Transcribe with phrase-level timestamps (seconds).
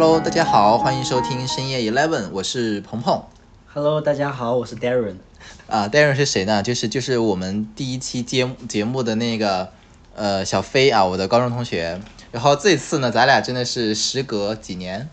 [0.00, 3.20] Hello，大家好，欢迎收听深夜 Eleven，我是鹏鹏。
[3.66, 5.16] Hello，大家好，我是 Darren。
[5.66, 6.62] 啊，Darren 是谁呢？
[6.62, 9.72] 就是就是我们第一期节目节目的那个
[10.14, 12.00] 呃小飞啊，我的高中同学。
[12.30, 15.08] 然后这次呢，咱俩真的是时隔几年，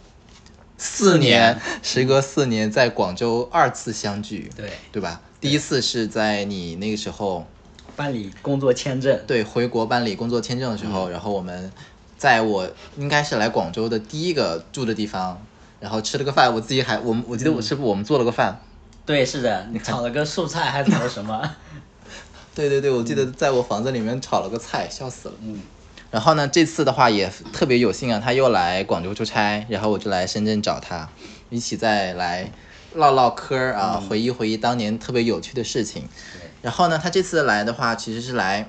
[0.78, 5.20] 四年，时隔四年在广州二次相聚，对，对吧？
[5.42, 7.48] 第一次是在你那个时候
[7.96, 9.20] 办理工作签证。
[9.26, 11.72] 对回国办理工作签证的时候，然后我们
[12.18, 15.42] 在我应该是来广州的第一个住的地方，
[15.80, 18.62] 然后吃了个饭，我自己还我们我记得我是不是我们做了个饭。
[19.06, 21.56] 对，是的，你炒了个素菜，还炒了什么？
[22.56, 25.36] 对对对，我记得在我房子里面炒了个菜，笑死了。
[25.42, 25.62] 嗯，
[26.10, 31.10] 然后呢，这次的话也特别有幸啊，他又来广州出差，然后我就来深圳找他，
[31.50, 32.50] 一起再来
[32.94, 36.08] 唠唠嗑儿啊，回忆回忆当年特别有趣的事情。
[36.34, 38.68] 对然后呢，他这次来的话，其实是来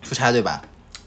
[0.00, 0.62] 出差，对吧？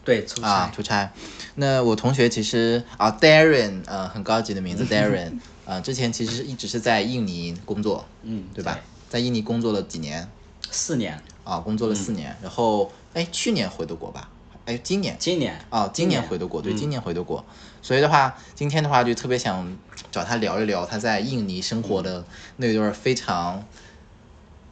[0.05, 0.47] 对，出差。
[0.47, 1.11] 啊，出差。
[1.55, 8.77] 那我同学其实啊，Darren，呃，很高级的名字 Darren，呃，之前其实一直是在印尼工作，嗯，对吧？
[9.09, 10.29] 在印尼工作了几年？
[10.69, 14.29] 四年，啊，工作了四年，然后哎，去年回的国吧？
[14.65, 15.15] 哎，今年。
[15.17, 15.57] 今年。
[15.69, 17.45] 啊，今年回的国，对，今年回的国。
[17.81, 19.77] 所以的话，今天的话就特别想
[20.11, 22.25] 找他聊一聊他在印尼生活的
[22.57, 23.65] 那段非常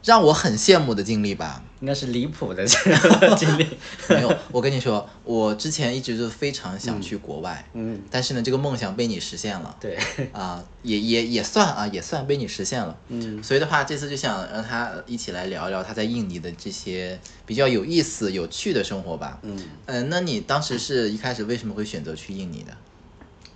[0.04, 1.63] 让我很羡慕的经历吧。
[1.84, 3.66] 应该是离谱的这个经历。
[4.08, 9.98] 没有，我跟你说，我之前一直就非常想去国外，嗯，但是呢，这个梦想被你实现了，对，
[10.32, 12.96] 啊，也也也算啊，也算被你实现了。
[13.08, 19.38] 嗯，所以的话，这次就想让他一起来聊一聊他在印尼的这些比较有意思、有趣的生活吧。
[19.42, 22.74] 嗯，嗯、那你当时是一开始为什么会选择去印尼的？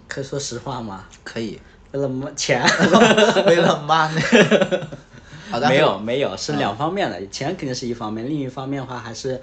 [0.07, 1.07] 可以说实话吗？
[1.25, 1.59] 可以，
[1.92, 2.63] 为了么钱？
[3.48, 4.87] 为了 money。
[5.51, 9.41] 好的，没有没有，是两方面的，钱肯定是一方面，另一方面的话还是，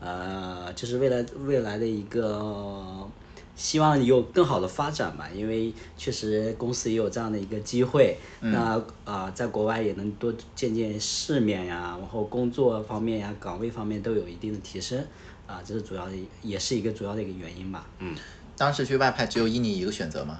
[0.00, 3.08] 呃，就是未来未来的一个
[3.54, 14.98] 希望有更好的发展吧，因为确实公司也有这样的一个机会，那啊、在国外也能多见见世面呀，然后工作方面呀、岗位方面都有一定的提升，
[15.46, 18.16] 啊、这是主要的，也是一个主要的一个原因吧，嗯。
[18.56, 20.38] 当时去外派只有印尼一个选择吗？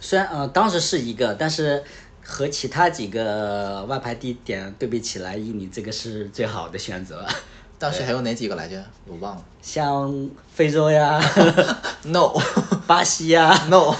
[0.00, 1.84] 虽然呃当时是一个，但是
[2.30, 7.26] 和其他几个外派地点对比起来，印尼这个是最好的选择。
[7.76, 8.84] 当时还有哪几个来着？
[9.04, 9.44] 我忘了。
[9.60, 11.20] 像非洲呀、
[12.04, 12.32] No
[12.86, 13.96] 巴西呀、No，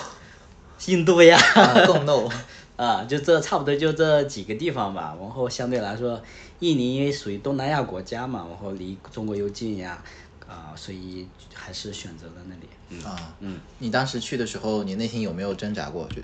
[0.86, 2.28] 印度呀，啊更 No。
[2.76, 5.16] 啊，就这差不多就这几个地方吧。
[5.20, 6.22] 然后相对来说，
[6.60, 10.02] 印尼因为属于东南亚国家嘛，然后离中国又近呀，
[10.46, 12.68] 啊，所以还是选择了那里。
[12.90, 16.06] 嗯啊，嗯，你当时去的时候，你内心有没有挣扎过？
[16.08, 16.22] 就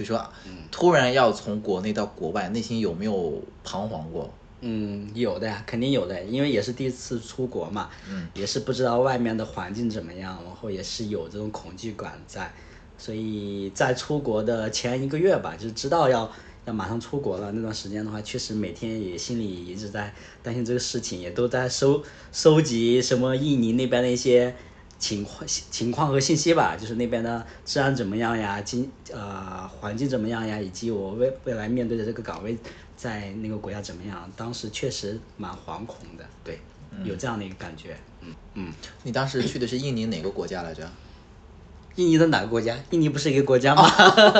[0.00, 0.32] 就说
[0.70, 4.32] 突然要从国内到国外，内心有没有彷徨过？
[4.62, 12.50] 嗯，有的呀，肯定有的，因为也是第一次出国嘛，嗯，也是不知道外面的环境怎么样，然后也是有这种恐惧感在，
[12.96, 16.30] 所以在出国的前一个月吧，就知道要
[16.64, 22.02] 要马上出国了那段时间的话，确实每天也心里一直在担心这个事情，也都在收
[22.32, 24.54] 收集什么印尼那边的一些
[25.00, 32.56] 情况情况和信息吧，就是那边的治安怎么样呀，经呃环境怎么样呀，以及我未未来面对的这个岗位
[32.96, 36.60] 在那个国家怎么样，当时确实蛮惶恐的，对，
[37.02, 38.72] 有这样的一个感觉，嗯嗯。
[39.02, 40.86] 你当时去的是印尼哪个国家来着？
[41.96, 42.76] 印尼的哪个国家？
[42.90, 43.82] 印尼不是一个国家吗？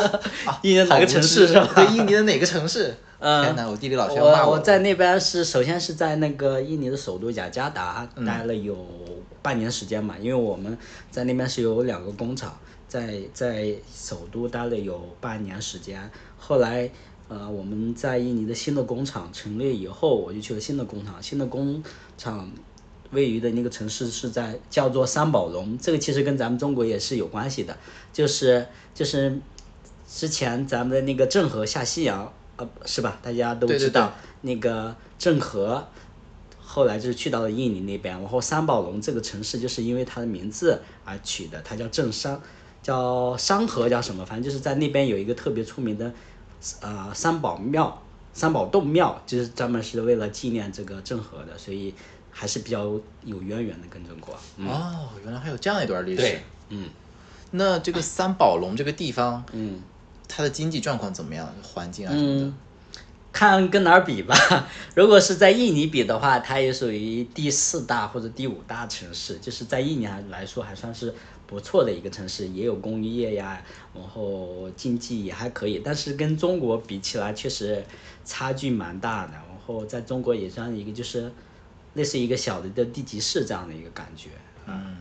[0.63, 1.69] 印尼的哪个城市是吧？
[1.75, 2.95] 对，印尼的哪个城市？
[3.19, 8.75] 嗯天哪，我地理老师要骂我我我在那边是首先是在那个印尼的首都雅加达嗯待了有
[9.43, 10.77] 半年时间嘛，因为我们
[11.11, 12.59] 在那边是有两个工厂，
[12.89, 16.91] 在在首都待了有半年时间，后来
[17.29, 21.83] 呃我们在印尼的新的工厂成立以后，我就去了新的工厂，新的工
[22.19, 22.51] 厂
[23.13, 27.77] 位于的那个城市是在叫做三宝龙，这个其实跟咱们中国也是有关系的，
[28.13, 29.41] 就是就是
[30.07, 33.19] 之前咱们的那个郑和下西洋，呃，是吧？
[33.23, 34.13] 大家都知道
[34.43, 35.89] 那个郑和，
[36.73, 42.41] 后来就是去到了印尼那边，然后三宝龙这个城市就是因为它的名字而取的，它叫郑商，
[42.81, 44.25] 叫商河叫什么？
[44.25, 46.13] 反正就是在那边有一个特别出名的，
[46.81, 48.01] 呃，三宝庙、
[48.33, 51.93] 三宝洞庙，就是专门是为了纪念这个郑和的，所以
[52.31, 52.85] 还是比较
[53.25, 54.35] 有渊源的跟中国。
[54.59, 56.23] 哦，原来还有这样一段历史。
[56.23, 56.89] 对，嗯
[57.51, 59.83] 那这个三宝龙这个地方，嗯。
[60.33, 61.53] 它的经济状况怎么样？
[61.61, 62.45] 环境啊什么的？
[62.47, 62.55] 嗯，
[63.33, 64.35] 看跟哪儿比吧。
[64.95, 71.15] 如果是在印尼比的话，它也属于第四大或者第五大城市，就是在印尼还来说还算是
[71.47, 73.63] 不错的一个城市，也有工业呀，
[73.95, 75.81] 然后经济也还可以。
[75.85, 77.85] 但是跟中国比起来，确实
[78.25, 79.33] 差距蛮大的。
[79.33, 81.31] 然后在中国也算一个就是
[81.95, 84.31] 类似一个小的的地级市这样的一个感觉。
[84.67, 84.97] 嗯，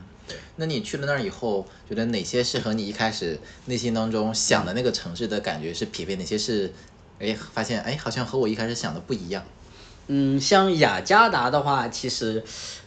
[0.55, 6.15] 那你去了那儿以后，觉得哪些是和你一开始内心当中想的那个城市的感觉是匹配？
[6.15, 6.71] 哪些是，
[7.19, 9.43] 哎，发现哎，好像和我一开始想的不一样？
[10.07, 12.43] 嗯，像雅加达的话，其实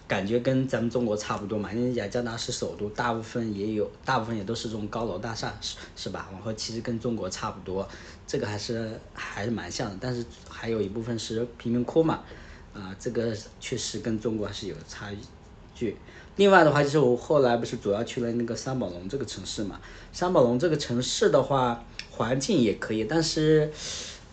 [0.08, 6.28] 感觉跟咱们中国差不多嘛，因为雅加达是首都，大部分也有，大部分也都是这种高楼大厦，是是吧？
[6.32, 7.88] 然后其实跟中国差不多，
[8.26, 9.96] 这个还是还是蛮像的。
[10.00, 12.20] 但是还有一部分是贫民窟嘛，
[12.74, 15.06] 啊，这个确实跟中国还是有差
[15.74, 15.96] 距。
[16.36, 19.78] 另外的话，就是我后来不是主要去了那个三宝龙这个城市嘛？
[20.12, 23.70] 三宝龙这个城市的话，环境也可以，但是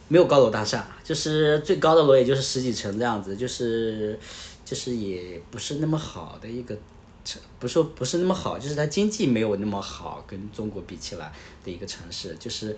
[0.10, 4.20] 没有高楼大厦，就是最高的楼也就是十几层这样子，就是
[4.66, 6.78] 就是也不是那么好的一个
[7.24, 11.32] 城，不是说不是那么好，就是它经济没有那么好，跟中国比起来
[11.64, 12.76] 的一个城市，就是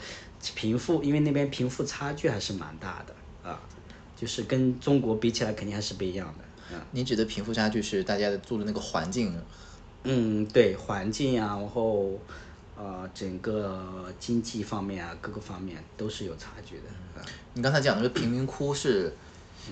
[0.56, 3.60] 贫富，因为那边贫富差距还是蛮大的啊，
[4.16, 6.44] 就是跟中国比起来肯定还是不一样的。
[6.92, 9.34] 你指的贫富差距是大家的住的那个环境？
[10.04, 12.18] 嗯，对，环境啊，然后
[12.78, 16.84] 呃，整个经济方面啊，各个方面都是有差距的。
[17.54, 19.16] 你刚才讲的那个贫民窟是，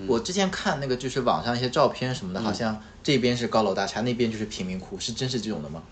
[0.06, 5.82] 我之前看那个就是网上一些照片什么的，好像这边是高楼大厦，那边就是贫民窟，是真是这种的吗？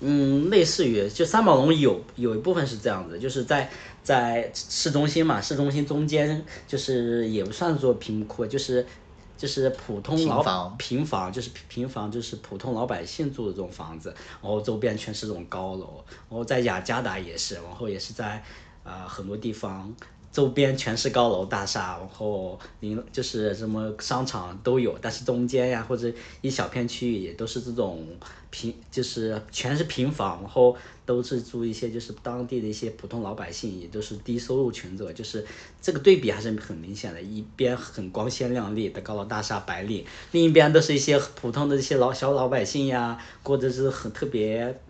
[0.00, 3.70] 嗯，类似于就三宝龙有有一部分是这样子，就是在
[4.02, 8.86] 在市中心嘛，市中心中间就是也不算做贫民窟，就是。
[9.34, 18.40] 就是普通老平房，就是平房，就是普通老百姓住的这种房子，然后周边全是这种高楼，然后在雅加达也是，然后也是在
[18.84, 19.92] 啊很多地方。
[20.32, 28.06] 周边全是高楼大厦，然后零就是什么商场都有，但是中间呀或者一小片区域也都是这种
[28.50, 30.74] 平，就是全是平房，然后
[31.04, 35.44] 都是住一些就是当地的一些普通老百姓，也都是低收入群众，就是
[35.82, 44.80] 这个对比还是很明显的，一边很光鲜亮丽的高楼大厦白领，另一边都是一些普通的这些老小老百姓呀，过着是很特别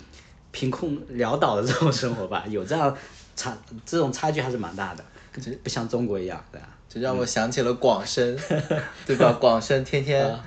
[0.53, 2.97] 贫困潦倒的这种生活吧，有这样
[3.35, 5.05] 差这种差距还是蛮大的。
[5.63, 8.37] 不像中国一样，对啊，这让我想起了广深，
[9.07, 9.33] 对吧？
[9.41, 10.39] 广深天天，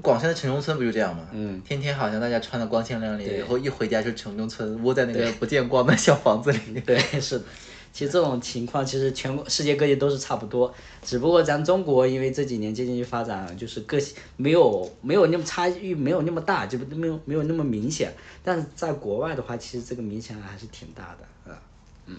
[0.00, 1.26] 广深的城中村不就这样吗？
[1.32, 6.80] 嗯，天天好像大家穿的光鲜亮丽，然后一回家就城中村，窝在那个不见光的小房子里。
[6.80, 7.44] 对，是的。
[7.92, 18.10] 其实这种情况，其实全国世界各地都是差不多，只不过咱中国因为这几年经济发展，就是个性没有没有那么差异，没有那么大，就没有没有那么明显。
[18.42, 21.60] 但是在国外的话，其实这个明显还是挺大的，啊，
[22.06, 22.16] 嗯。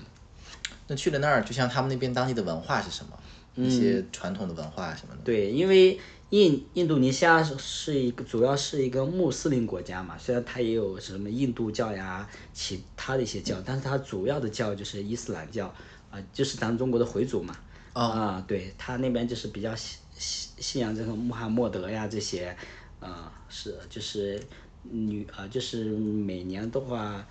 [0.87, 3.17] 那去了那儿，就像他们那边当地的文化是什么？
[3.55, 5.21] 一些传统的文化什么的。
[5.23, 5.99] 对，因为
[6.31, 15.67] 印印度尼西亚是一个主要是一个穆斯林国家嘛，虽然它也有什么印度教呀，其他的一些教，但是它主要的教就是伊斯兰教，
[16.09, 17.55] 啊，就是咱中国的回族嘛。
[17.93, 22.57] 啊，对，他那边就是比较信信信仰这个穆罕默德呀这些，
[22.99, 24.41] 啊，是就是
[24.81, 27.23] 女啊，就是每年的话。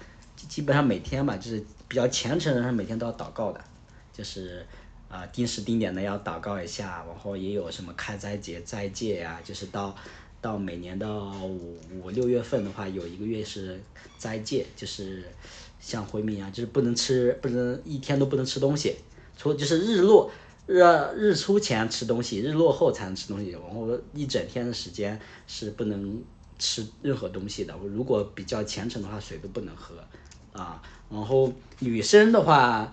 [0.48, 3.62] 基本上每天吧，就是比较虔诚的人，每天都要祷告的，
[4.14, 4.64] 就是
[5.10, 9.94] 啊定时定点的要祷告一下，然后也有什么开斋节、斋戒呀，就是到
[10.40, 13.78] 到每年的五五六月份的话，有一个月是
[14.16, 15.22] 斋戒，就是
[15.80, 18.96] 像回民啊，就是不能吃，不能一天都不能吃东西，
[19.36, 20.30] 除就是日落
[20.66, 20.80] 日
[21.14, 26.24] 日出前吃东西，日落后才能吃东西，然后一整天的时间是不能
[26.58, 27.76] 吃任何东西的。
[27.84, 29.96] 如果比较虔诚的话，水都不能喝。
[30.52, 30.82] 啊，
[31.12, 32.92] 然后女生的话，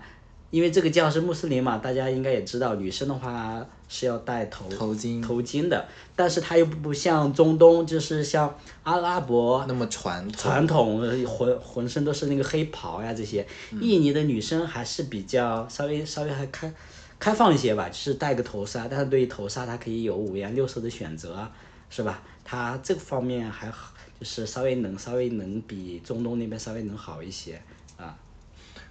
[0.50, 13.46] 因为这个教是穆斯林嘛，大家应该也知道，女生的话是要戴头头巾头巾的，但是它又不像中东，就是像阿拉伯那么传传统，浑浑身都是那个黑袍呀这些。
[13.80, 16.72] 印尼的女生还是比较稍微稍微还开
[17.18, 21.48] 开放一些吧，就是戴个头纱，但是对于头纱它可以有五颜六色的选择，
[21.88, 22.22] 是吧？
[22.44, 23.94] 它这个方面还好。
[24.18, 27.62] 就是稍微能稍微能比中东那边稍微能好一些啊，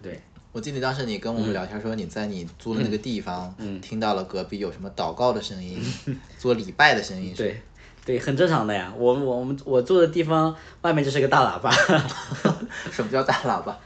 [0.02, 5.80] 对，我记得当时你跟我们聊天说你在你租的那个地方，嗯，听到了隔壁有什么祷告的声音，
[6.38, 7.62] 做礼拜的声音，对，
[8.06, 8.94] 对，很正常的呀。
[8.98, 11.72] 我我我们我住的地方外面就是个大喇叭
[12.92, 13.78] 什么叫大喇叭？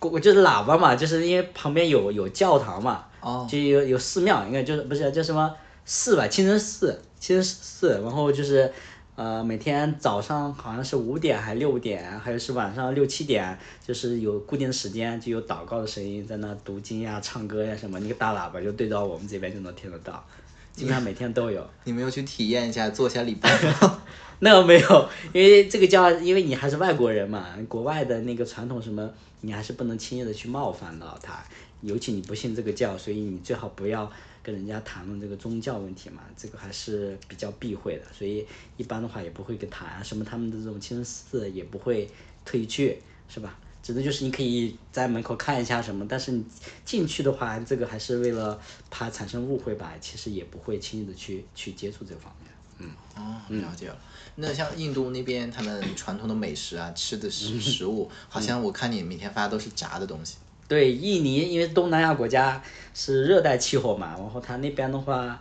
[0.00, 5.54] 我就是喇叭嘛，就是因为旁边有有教堂嘛，哦，就有有寺庙，应该就是不是叫什么
[5.84, 6.26] 寺吧？
[6.26, 8.72] 清真寺，清真寺，然后就是。
[9.14, 20.24] 呃，每天早上好像是五点还六点，还有是晚上六七点，就是有固定的时间，就有祷告的声音在那读经呀、唱歌呀什么，那个大喇叭就对到我们这边就能听得到，
[20.72, 21.68] 基本上每天都有。
[21.84, 24.02] 你没有去体验一下做一下礼拜吗？
[24.40, 29.10] 那个没有，因为这个叫，因为你还是外国人嘛，国外的那个传统什么，
[29.42, 31.44] 你还是不能轻易的去冒犯到他，
[31.82, 34.10] 尤其你不信这个教，所以你最好不要。
[34.42, 38.46] 跟人家谈论这个宗教问题嘛，这个还是比较避讳的，所以
[38.76, 42.10] 一般的话也不会跟谈什么他们的这种清真寺也不会
[42.44, 43.58] 特意去，是吧？
[43.82, 46.44] 指的就是你可以在门口看一下什么，但是你
[46.84, 52.52] 进去的话，这个还是为了怕产生误会吧，其实也不会轻易的去去接触这方面。
[52.78, 53.98] 嗯，哦，了解了。
[54.36, 60.36] 那像印度那边，他们传统的美食啊，吃的食 食物，好像我看你每天发的都是炸的东西。
[60.72, 62.62] 对，印尼因为东南亚国家
[62.94, 65.38] 是热带气候嘛，然后它那边的话，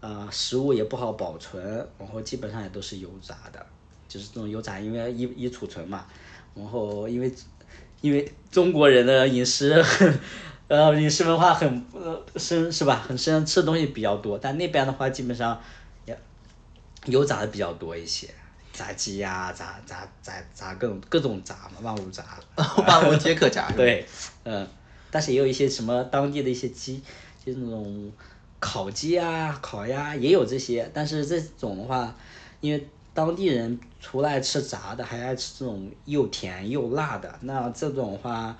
[0.00, 1.64] 呃，食物也不好保存，
[1.98, 3.64] 然后基本上也都是油炸的，
[4.06, 6.04] 就是这种油炸，因为易易储存嘛。
[6.54, 7.32] 然后因为
[8.02, 10.20] 因为中国人的饮食很，
[10.68, 13.02] 呃，饮食文化很呃深是吧？
[13.08, 15.58] 很深，吃的东西比较多，但那边的话基本上
[16.04, 16.14] 也
[17.06, 18.28] 油炸的比较多一些，
[18.74, 22.22] 炸鸡呀、炸炸炸炸各种各种炸嘛，万物炸。
[22.86, 23.70] 万物皆可炸。
[23.70, 24.06] 对，
[24.42, 24.68] 嗯，
[25.10, 27.00] 但是也有一些什么当地的一些鸡，
[27.42, 28.12] 就是那种
[28.58, 32.14] 烤鸡啊、烤鸭也有这些，但是这种的话，
[32.60, 38.54] 因为当地人除了爱吃炸的，还爱吃这种又甜又辣的，那这种的话。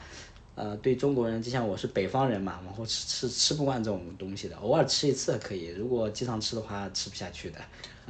[0.57, 7.59] 呃，对中国人，就像我是北方人嘛，然后吃吃吃不惯这种东西的，偶尔吃一次可以，如果经常吃的话，吃不下去的，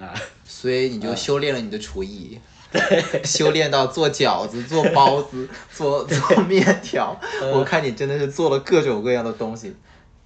[0.02, 2.38] 啊、 所以你就修炼了你的厨艺，
[3.24, 7.18] 修炼到做饺子、做包子、 做做面条。
[7.52, 9.74] 我看你真的是做了各种各样的东西。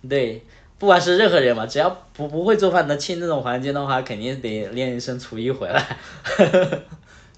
[0.08, 0.44] 对，
[0.78, 5.98] 不管是任何人嘛，只要不不会做饭能进这种环境的话，肯定得练一身厨艺回来。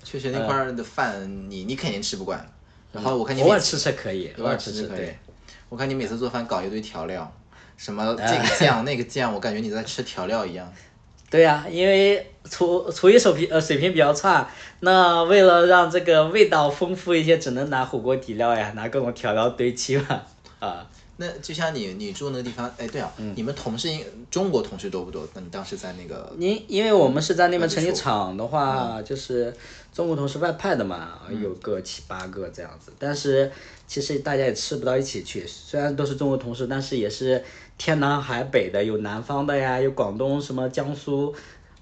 [0.03, 2.51] 确实那块儿的饭你你肯定吃不惯。
[2.93, 5.09] 然后我看你偶尔吃吃可以，偶尔吃吃可以。
[5.69, 7.33] 我看你每次做饭搞一堆调料，
[7.77, 10.73] 什么这个 酱那个酱，我感觉你在吃调料一样。
[11.31, 14.49] 对呀、因为厨厨艺手平呃水平比较差，
[14.81, 20.23] 那为了让这个味道丰富一些，只能拿火锅底料呀，拿各种调料堆砌嘛。
[20.59, 20.85] 啊，
[21.21, 25.29] 那就像你你住那个地方，哎，对啊，嗯你们同事应中国同事多不多？
[25.35, 29.55] 那你当时在那个因因为我们是在那边成立厂的话，就是
[29.93, 32.91] 中国同事外派的嘛，有个七八个这样子。
[32.99, 33.53] 但是
[33.87, 37.45] 其实大家也吃不到一起去，虽然都是中国同事，但是也是
[37.77, 41.35] 天南海北的，有南方的呀，有广东什么江苏，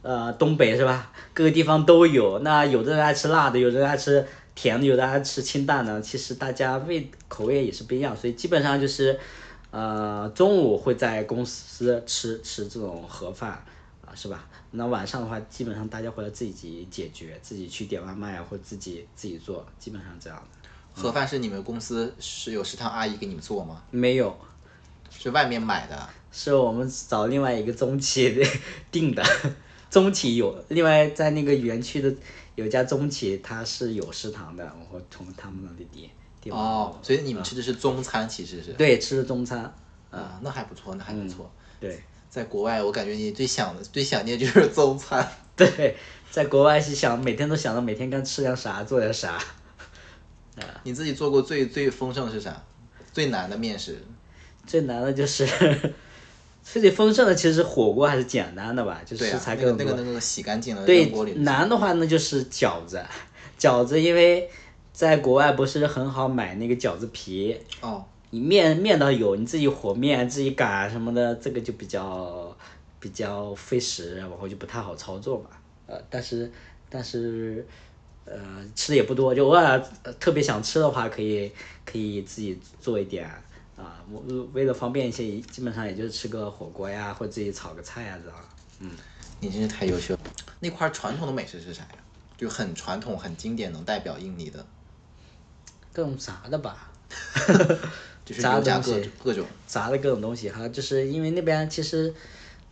[0.03, 1.13] 呃东北是吧？
[1.33, 2.41] 各个地方都有。
[2.41, 4.27] 那有的人爱吃辣的，有的人爱吃
[4.61, 6.01] 甜的，有的爱吃清淡的。
[6.03, 9.17] 其实大家味口味也是不一样，所以基本上就是，
[9.71, 13.65] 呃，中午会在公司吃吃这种盒饭。
[14.05, 14.49] 啊，是吧？
[14.73, 20.69] 那晚上的话，基本上大家回来自己解决，自己去点外卖啊，或者自己自己做，基本上这样的。
[21.01, 23.83] 盒饭是你们公司是有食堂阿姨给你们做吗？
[23.93, 24.37] 没有，
[25.11, 26.09] 是外面买的？
[26.33, 28.45] 是我们找另外一个中企的
[28.91, 29.23] 订的，
[29.91, 32.15] 中企有，另外在那个园区的
[32.59, 36.11] 有一家中企，它是有食堂的，然后从他们那里订
[36.41, 36.53] 订。
[36.53, 38.73] 哦，所以你们吃的是中餐，其实是。
[38.73, 39.73] 对，吃的中餐。
[40.11, 41.49] 啊，那还不错，那还不错。
[41.79, 45.25] 对在国外，我感觉你最想的、最想念就是中餐。
[45.55, 45.97] 对，
[46.33, 49.41] 在国外是想每天都想着每天该吃点啥，做点啥。
[50.83, 52.61] 你自己做过最最丰盛的是啥？
[53.13, 54.03] 最难的面食？
[54.67, 55.47] 最难的就是
[56.71, 59.79] 最丰盛的，其实火锅还是简单的吧，就是食材各种多。
[59.79, 61.33] 那个那个那个洗干净了，对扔锅里。
[61.33, 63.03] 难的话那就是饺子，
[63.59, 64.49] 饺子因为
[64.93, 72.55] 在国外不是很好买那个饺子皮，哦，你面面倒有，你自己和面、自己擀什么的，这个就比较
[73.01, 75.51] 比较费时，然后就不太好操作嘛。
[75.87, 76.51] 呃，但是
[76.91, 77.67] 但是
[78.27, 78.37] 呃
[78.75, 81.51] 吃的也不多，就偶尔、呃特别想吃的话，可以
[81.87, 83.27] 可以自己做一点
[83.79, 84.03] 啊。
[84.11, 84.21] 我
[84.53, 88.39] 为了方便一些，基本上也就是吃个火锅呀，或者自己炒个菜呀这样。
[89.41, 90.21] 你真是太优秀了。
[90.61, 91.99] 那块儿传统的美食是啥呀？
[92.37, 94.65] 就很传统、很经典，能代表印尼的，
[95.93, 96.91] 各种炸的吧
[98.25, 99.47] 就是炸油炸各东各种。
[99.67, 102.15] 炸的各种东西哈，就是因为那边其实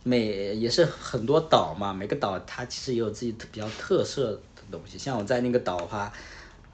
[0.03, 4.97] 每也是很多岛嘛，每个岛它其实也有自己特比较特色的东西。
[4.97, 6.11] 像我在那个岛的话，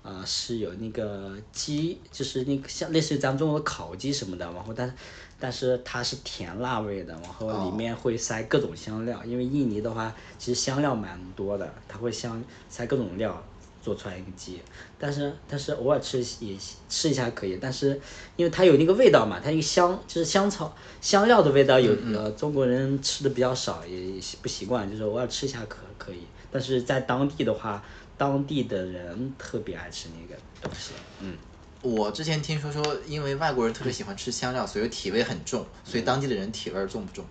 [0.04, 4.94] 啊、是有那个鸡，就是那个像类似于咱们中国的烤鸡什么的，然后但
[5.40, 13.44] 但是它是甜辣味的，然后里面会塞各种香料，因为印尼的话其实香料蛮多的，它会香塞各种料。
[13.84, 14.62] 做出来一个鸡，
[14.98, 16.58] 但是但是偶尔吃也
[16.88, 18.00] 吃一下可以，但是
[18.38, 26.20] 因为它有那个味道嘛，它一个香就是香草香料的味道有呃中国人吃的比较少，也也习不习惯，就是偶尔吃一下可可以，
[26.50, 27.84] 但是在当地的话，
[28.24, 31.36] 当地的人特别爱吃那个东西，嗯，
[31.82, 37.26] 我之前听说说，因为外国人特别喜欢吃香料，所以体味很重，所以当地的人体味儿重不重？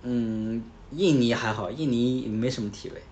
[0.00, 3.02] 嗯，印尼还好，印尼没什么体味，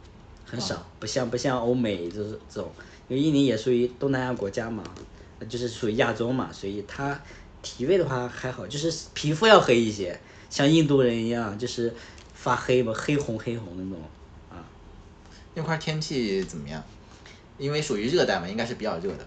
[0.46, 2.72] 很少，不像不像欧美这这种，
[3.06, 4.82] 因为印尼也属于东南亚国家嘛，
[5.46, 7.20] 就是属于亚洲嘛，所以它
[7.60, 11.94] 体味的话还好，就是皮肤要黑一些，像印度人一样，就是
[12.32, 14.02] 发黑嘛，黑红黑红的那种，
[14.48, 14.64] 啊，
[15.52, 16.82] 那块儿天气怎么样？
[17.58, 19.26] 因为属于热带嘛，应该是比较热的。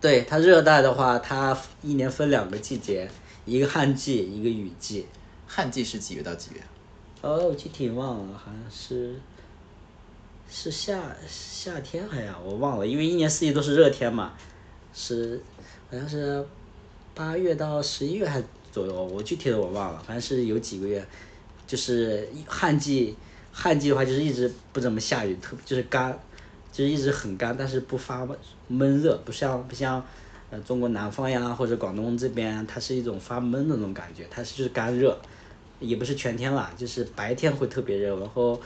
[0.00, 3.08] 对它热带的话，它一年分两个季节，
[3.44, 5.06] 一个旱季，一个雨季。
[5.46, 6.60] 旱季是几月到几月？
[7.20, 9.14] 哦，我具体忘了，好像是
[10.50, 14.32] 是夏夏天哎呀，我忘了，因为一年四季都是热天嘛，
[14.92, 15.40] 是
[15.90, 16.44] 好像是
[17.14, 18.42] 八月到十一月还
[18.72, 21.06] 左右，我具体的我忘了，反正是有几个月，
[21.66, 23.14] 就是旱季，
[23.52, 26.18] 旱季的话就是一直不怎么下雨，特就是干，
[26.72, 28.26] 就是一直很干，但是不发
[28.66, 30.04] 闷热，不像不像
[30.50, 35.16] 呃中国南方呀或者广东这边，它是一种发闷的那种感觉，它是就是干热。
[35.78, 38.60] 也不是全天啦，就是白天会特别热，然后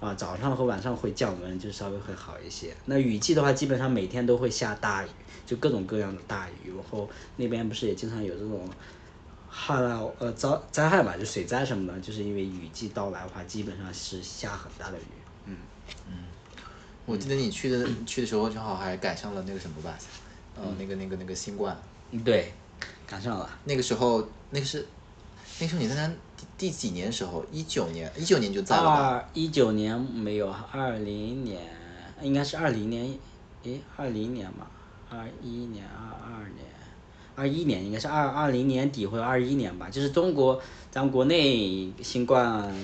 [0.00, 2.74] 啊早上和晚上会降温，就稍微会好一些。
[2.86, 5.08] 那雨季的话，基本上每天都会下大雨，
[5.44, 6.72] 就各种各样的大雨。
[6.74, 8.66] 然后那边不是也经常有这种
[9.50, 15.02] 旱涝呃灾灾害嘛，就水灾什么的，就是因为雨季到来的话，基本上是下很大的雨。
[15.44, 15.58] 嗯
[16.08, 16.14] 嗯，
[17.06, 19.98] 我记得你去的去的时候正好还赶上了那个什么吧，
[20.56, 21.76] 呃那个那个那个新冠。
[22.24, 22.52] 对，
[23.06, 23.48] 赶上了。
[23.64, 24.86] 那个时候那个是。
[25.60, 27.44] 那时候你在那第第几年时候？
[27.52, 31.60] 一九年，一九年就在了二一九年没有，二零年
[32.22, 33.16] 应该是二零年，
[33.62, 34.66] 诶，二零年嘛，
[35.10, 36.64] 二一年、二二年、
[37.36, 39.88] 二一年应该是二二零年底或者二一年吧。
[39.90, 42.74] 就是中国，咱们国内新冠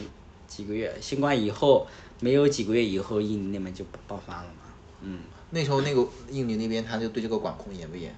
[0.47, 1.87] 几个月，新冠以后
[2.21, 4.73] 没有几个月以后，印尼那边就爆发了嘛。
[5.03, 5.21] 嗯，
[5.51, 8.15] 那时候那个印尼那边他就对这个管控严不严？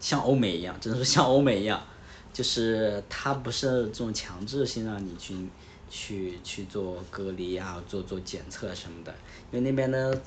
[0.00, 1.82] 像欧美一样，只能说像欧美一样。
[2.32, 5.36] 就是他不是这种强制性让你去
[5.90, 9.14] 去去做隔离啊，做做检测什么的，
[9.50, 10.18] 因为那边的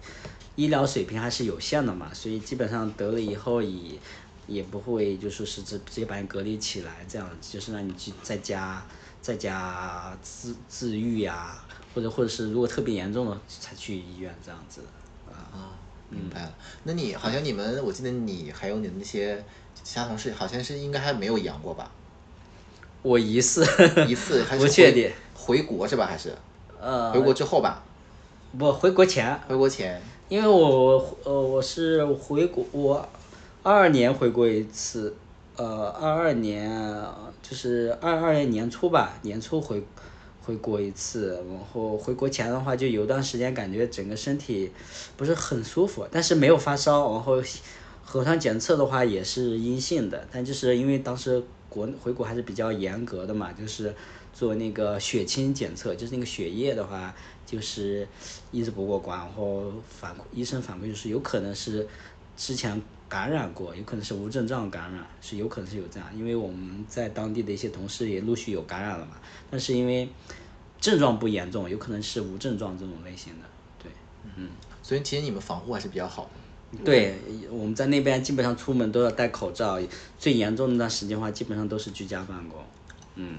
[0.55, 3.97] 医疗水平还是有限的嘛，所以基本上得了以后也
[4.45, 8.85] 也不会就说是直直接把你隔离起来，这样就是让你去在家
[9.19, 11.64] 在家自自愈呀，
[11.95, 14.81] 或者或者是如果特别严重了才去医院这样子
[15.31, 15.73] 啊，
[16.09, 16.53] 明白了。
[16.83, 19.43] 那你好像你们，我记得你还有你的那些。
[19.83, 21.91] 其他同事好像是应该还没有阳过吧？
[23.03, 23.63] 我疑似，
[24.07, 25.11] 疑似还是不确定。
[25.35, 26.07] 回国是吧？
[26.07, 26.33] 还是？
[26.81, 27.11] 呃。
[27.11, 27.83] 回国之后吧。
[28.57, 29.39] 不，回国前。
[29.47, 30.01] 回国前。
[30.27, 33.07] 因为我呃我是回国，我
[33.61, 35.15] 二二年回国一次，
[35.57, 36.71] 呃二二年
[37.43, 39.83] 就是二二年年初吧，年初回
[40.45, 44.71] 回国一次，然后回国前的话就有段时间感觉整个身体
[45.17, 47.41] 不是很舒服，但是没有发烧，然后。
[48.07, 53.95] 核酸检测的话也是阴性的，但就是因为当时国回国还是比较严格的嘛，就是
[54.31, 57.15] 做那个血清检测，就是那个血液的话，
[57.47, 58.07] 就是
[58.51, 61.87] 一直不过关，然后反医生反馈就是有可能是
[62.37, 69.13] 之前感染过，有可能是无症状感染，是有可能是有这样，因为我们在当地的一些同事也陆续有感染了嘛，
[69.49, 70.09] 但是因为
[70.79, 73.47] 症状不严重，有可能是无症状这种类型的，
[73.81, 73.91] 对，
[74.35, 74.49] 嗯，
[74.81, 76.29] 所以其实你们防护还是比较好的。
[76.83, 77.15] 对，
[77.49, 79.79] 我们在那边基本上出门都要戴口罩，
[80.19, 82.59] 最严重那段时间的话，基本上都是居家办公。
[83.15, 83.37] 嗯，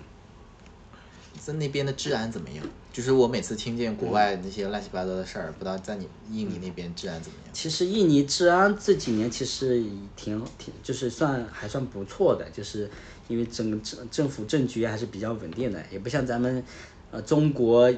[1.38, 2.64] 在那边的治安怎么样？
[2.97, 7.53] 就是我每次听见国外那些乱七八糟的事儿，不知道在你印尼那边治安怎么样？
[7.53, 9.85] 其实印尼治安这几年其实
[10.17, 12.91] 挺挺，就是算还算不错的，就是
[13.29, 16.65] 因为整个政政府政局还是比较稳定的，也不像咱们
[17.11, 17.93] 呃中国。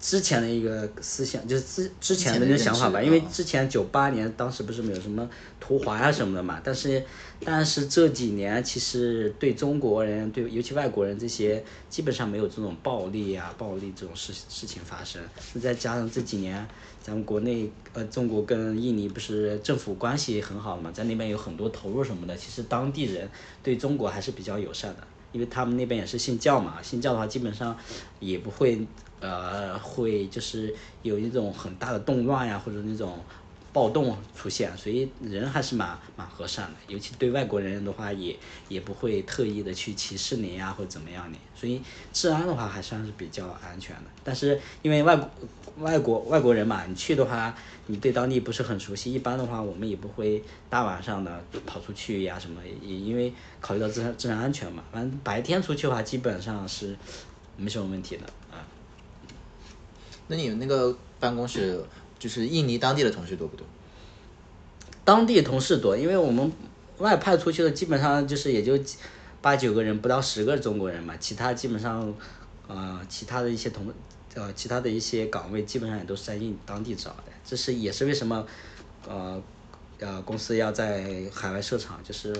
[0.00, 5.28] 之前的一个思想就是之之前的那个想法吧，因为之前九八年当时不是没有什么
[5.60, 7.04] 图华呀什么的嘛，但是
[7.44, 15.20] 但是这几年其实对中国人对尤其外国人这些基本上没有这种暴力啊暴力这种事事情发生，
[15.60, 16.66] 再加上这几年
[17.02, 23.28] 咱们国内呃中国跟印尼不是政府关系很好嘛，在那边有很多投入什么的，其实当地人
[23.62, 27.76] 对中国还是比较友善的，因为他们那边也是信教嘛，信教的话基本上
[28.18, 28.86] 也不会。
[29.20, 33.24] 呃，会就是有一种很大的动乱呀，或者那种
[33.72, 38.36] 暴动出现，所以人还是蛮蛮和善的，尤其对外国人的话，也
[38.68, 41.80] 也不会特意的去歧视你呀，或者怎么样的，所以
[42.12, 44.10] 治安的话还算是比较安全的。
[44.24, 45.30] 但是因为外
[45.76, 47.54] 外国外国人嘛，你去的话，
[47.86, 56.96] 你对当地不是很熟悉，一般的话我们也不会大晚上的跑出去呀什么，也因为考虑到自然自然安全嘛，反正白天出去的话，基本上是
[57.56, 58.24] 没什么问题的。
[60.30, 61.84] 那你们那个办公室
[62.20, 63.66] 就是印尼当地的同事多不多？
[65.04, 66.52] 当地同事多，因为我们
[66.98, 68.78] 外派出去的基本上就是也就
[69.42, 71.16] 八九个人，不到十个中国人嘛。
[71.18, 72.14] 其他基本上，
[72.68, 73.92] 呃，其他的一些同
[74.34, 77.24] 呃，其他的一些岗位基本上也都是在印当地找的。
[77.44, 78.46] 这是也是为什么，
[79.08, 79.42] 呃
[79.98, 82.32] 呃，公司要在海外设厂，就是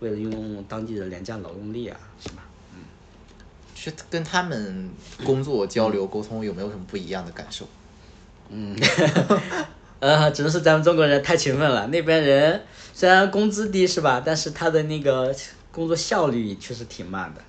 [0.00, 2.42] 为了用当地的廉价劳动力啊，是吧？
[3.90, 4.90] 是跟他们
[5.24, 7.68] 工作交流沟通有没有什么不一样的感受？
[8.50, 8.76] 嗯，
[10.00, 11.86] 呃，只能说咱们中国人太勤奋了。
[11.86, 15.34] 那边人虽然工资低是吧，但是他的那个
[15.72, 17.40] 工作效率确实挺慢的，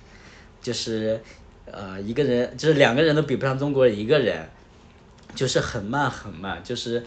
[0.62, 1.20] 就是
[1.70, 4.48] 呃一个人就是两个人都比不上中国人一个人，
[5.34, 7.04] 就是很慢很慢，就是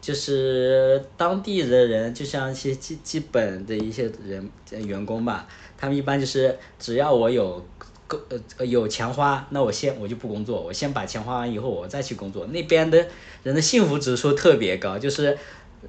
[0.00, 4.50] 就是当地的人，就像一些基基本的一些人
[4.84, 5.46] 员工吧，
[5.78, 7.64] 他们一般就是只要我有。
[8.06, 8.18] 够
[8.58, 12.46] 呃有钱花，那我先我就不工作，我先把钱花完以后，我再去工作。
[12.46, 13.06] 那边的
[13.42, 15.36] 人的幸福指数特别高，就是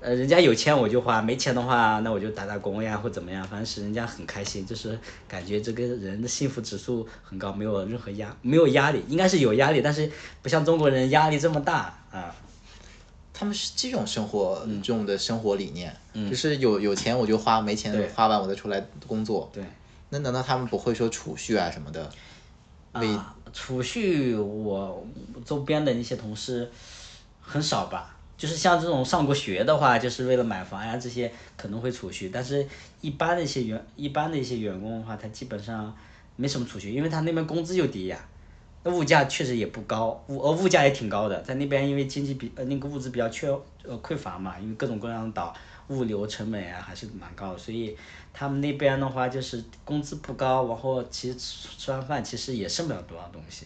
[0.02, 12.36] 呃人家有钱我就花，没钱的话那我就打打工呀或怎么样，反正是人家很开心，就是感觉这个人的幸福指数很高，没有任何压没有压力，应该是有压力，但是不像中国人压力这么大啊。
[13.40, 19.48] 他们是这种生活，嗯这种的生活理念，嗯就是有有钱我就花，没钱对花完我再出来工作。
[19.54, 19.64] 对。
[20.10, 22.10] 那难道他们不会说储蓄啊什么的？
[22.94, 25.06] 为啊，储蓄我
[25.46, 26.72] 周边的那些同事
[27.42, 32.66] 很少吧，就是像这种上过学的话，就是为了买房呀这些可能会储蓄，但是
[33.02, 35.96] 一般的一些员一般的一些员工的话，他基本上
[36.36, 38.26] 没什么储蓄，因为他那边工资又低呀，
[38.84, 43.48] 那物价确实也不高，物呃物价也挺高的，在那边因为经济比呃那个物资比较缺
[43.84, 45.54] 呃匮乏嘛，因为各种各样的岛
[45.90, 47.96] 物流成本呀还是蛮高，所以
[48.34, 53.66] 他们那边的话就是工资不高，然后其实吃完饭其实也剩不了多少东西，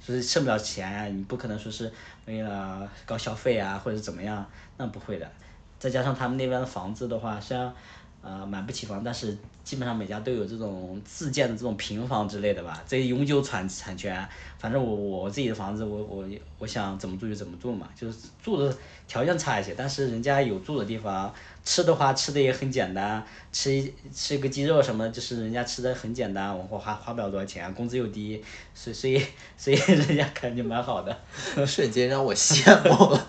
[0.00, 1.92] 所以剩不了钱呀、你不可能说是
[2.26, 4.44] 为了高消费啊或者怎么样，
[4.76, 5.30] 那不会的。
[5.78, 7.72] 再加上他们那边的房子的话，虽然
[8.20, 14.28] 呃买不起房，但是基本上每家都有这种自建的这种平房之类的吧，这永久产产权。
[14.58, 16.28] 反正我我自己的房子，我我
[16.58, 18.76] 我想怎么住就怎么住嘛，就是住的
[19.08, 21.32] 条件差一些，但是人家有住的地方，
[21.70, 28.42] 吃的话吃的也很简单，吃一吃个鸡肉什么，就是人家吃的很简单，我花花不了多少钱，工资又低，
[28.74, 29.24] 所以所以
[29.56, 31.16] 所以 人家感觉蛮好的。
[31.64, 33.26] 瞬间让我羡慕了，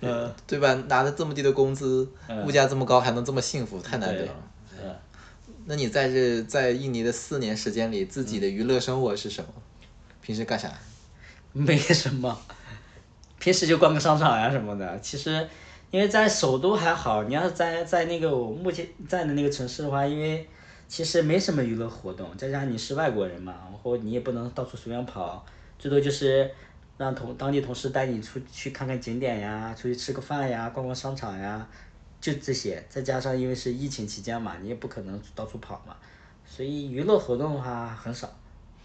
[0.00, 0.72] 呃， 对吧？
[0.88, 4.32] 拿着这么低的工资，嗯物价这么高，还能这么幸福，太难得了。
[4.80, 4.94] 呃，
[5.66, 9.50] 那你在这在印尼的四年时间里，自己的嗯娱乐生活是什么？
[10.22, 10.72] 平时干啥？
[11.52, 12.40] 没什么，
[13.40, 15.00] 平时就逛个商场呀什么的。
[15.00, 15.48] 其实，
[15.90, 20.46] 因为在首都还好，你要是在在那个我目前在的那个城市的话，因为
[20.86, 25.44] 其实没什么娱乐活动，再加上你是外国人嘛，然后你也不能到处随便跑，
[25.78, 26.50] 最多就是
[26.96, 31.66] 让同当地同事带你出去看看景点呀，出去吃个饭呀，逛逛商场呀，
[32.20, 32.84] 就这些。
[32.88, 35.96] 再加上因为是疫情期间嘛，你也不可能到处跑嘛，
[36.46, 38.28] 所以娱乐活动的话很少，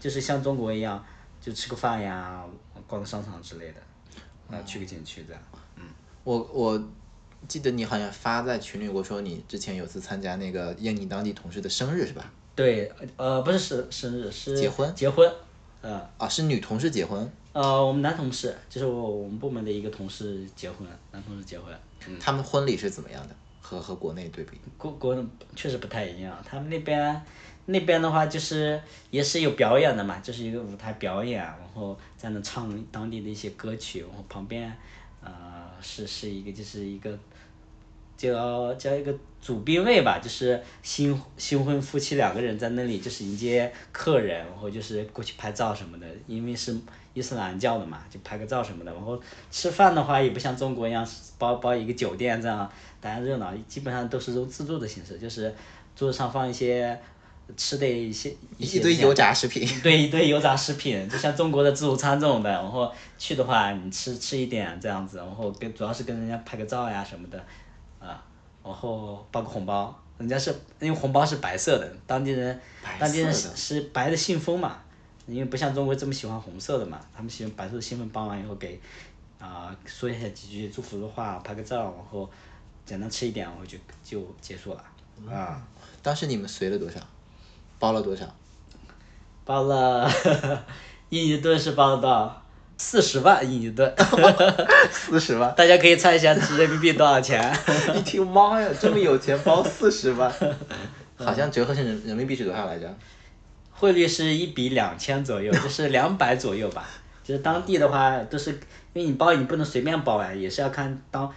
[0.00, 1.04] 就是像中国一样。
[1.40, 2.42] 就吃个饭呀，
[2.86, 5.42] 逛个商场之类的，啊，去个景区这样。
[6.24, 6.82] 我我
[7.46, 12.32] 记得你好像发在群里，我说你之前有次参加那个印尼当地同事的生日是吧？
[12.56, 15.30] 对，呃，不是生生日，是结婚结婚，
[15.82, 21.72] 呃啊，是女同事结婚，呃，我们男同事，就是我我们部门的一个同事结婚，男同事结婚。
[22.06, 23.34] 嗯，他们婚礼是怎么样的？
[23.60, 24.60] 和和国内对比？
[24.76, 27.20] 国国确实不太一样，他们那边
[27.66, 34.70] 那边的话就是也是有表演的嘛，就是一个舞台表演，然后在那唱当地的一些歌曲，然后旁边
[35.22, 35.32] 呃
[35.80, 37.18] 是是一个就是一个
[38.16, 46.78] 叫叫一个主宾位吧，就是新新婚夫妻两个人在那里就是迎接客人，然后就是过去拍照什么的，因为是
[47.12, 48.92] 伊斯兰教的嘛，就拍个照什么的。
[48.92, 51.06] 然后吃饭的话也不像中国一样
[51.38, 55.54] 包包一个酒店这样大家热闹，基本上都是这种自助的形式，就是
[55.94, 56.98] 桌子上放一些
[57.56, 59.68] 吃的一些一堆油炸食品。
[59.82, 67.38] 对一堆油炸食品，就像中国的自助餐这种的，然后去的话你吃吃一点这样子，然后跟主要是跟人家拍个照呀什么的，
[67.98, 68.24] 啊，
[68.64, 72.60] 然后包个红包，人家是因为红包是白色的，当地人
[72.98, 74.78] 当地人是是白的信封嘛，
[75.26, 78.80] 因为不像中国这么喜欢红色的嘛，他们喜欢白色的信封包完以后给
[79.38, 82.30] 啊、说一下几句祝福的话，拍个照，然后
[82.86, 84.82] 简单吃一点，然后就就结束了
[85.30, 85.62] 啊。
[86.02, 86.98] 当时你们随了多少？
[87.78, 88.26] 包了多少？
[89.44, 90.10] 包了
[91.10, 92.42] 印尼盾是包了多少？
[92.76, 93.94] 四十万印尼盾，
[94.90, 95.52] 四十万。
[95.56, 97.56] 大家可以猜一下是人民币多少钱？
[97.94, 100.32] 一听妈呀， 这么有钱，包四十万，
[101.16, 102.92] 好像折合成人人民币是多少来着？
[103.70, 106.84] 汇率是一比两千左右，就是两百左右吧。
[107.22, 108.50] 就是当地的话都是，
[108.92, 111.32] 因为你包你不能随便包啊，也是要看当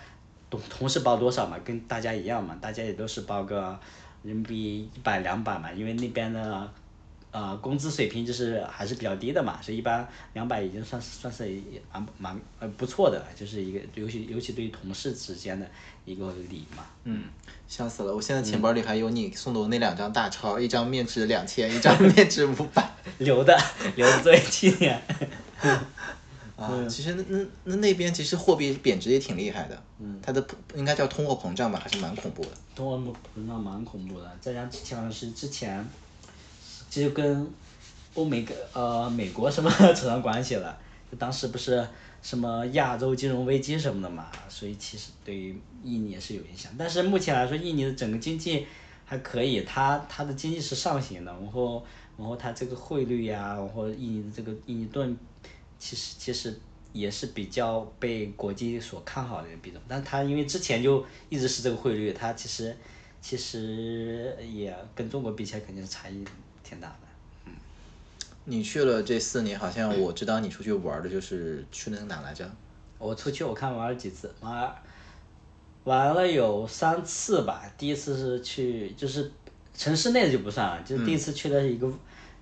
[0.50, 3.80] 同同事包多少嘛，跟大家一样嘛，大家也都是包个
[4.28, 6.70] 人民币一百两百嘛，因为那边的。
[7.30, 11.62] 呃，工资水平就是还是比较低的嘛，所以一般两百已经算是算是也
[11.92, 15.70] 蛮蛮呃不错的了，就是一个尤其尤其对于同事之间的
[16.06, 16.86] 一个礼嘛。
[17.04, 17.26] 嗯，
[17.68, 18.16] 笑死了！
[18.16, 22.90] 我现在钱包里还有你送的我那两张大钞， 一张面值两千，一张面值五百。
[23.20, 23.56] 留的
[23.96, 25.00] 留着作为纪念。
[26.58, 30.44] 啊，其实那那那那边其实货币贬值也挺厉害的，嗯，它的
[30.74, 32.50] 应该叫通货膨胀吧，还是蛮恐怖的。
[32.76, 35.88] 通货膨胀蛮恐怖的，再加上像是之前，
[36.90, 37.48] 这就跟
[38.16, 40.76] 欧美跟呃美国什么 扯上关系了，
[41.12, 41.88] 就当时不是
[42.24, 46.72] 什么亚洲金融危机什么的嘛，所以其实对于印尼也是有影响。
[46.76, 48.66] 但是目前来说，印尼的整个经济
[49.06, 51.86] 还可以，它它的经济是上行的，然后
[52.18, 55.16] 然后它这个汇率呀，然后印尼的这个印尼盾。
[55.80, 56.60] 其实其实
[56.94, 62.76] 也是比较被国际所看好的一个币种，但它因为之前就一直是这个汇率，它其实
[63.22, 66.24] 其实也跟中国比起来肯定是差异
[66.64, 66.96] 挺大的。
[67.46, 67.54] 嗯，
[68.46, 72.50] 你去了这四年，好像我知道你出去玩的就是去那个哪来着？
[72.98, 74.76] 我出去我看玩了几次，玩
[75.84, 77.64] 玩了有三次吧。
[77.78, 79.32] 第一次是去就是
[79.76, 81.92] 城市内的就不算了，就是第一次去的是一个。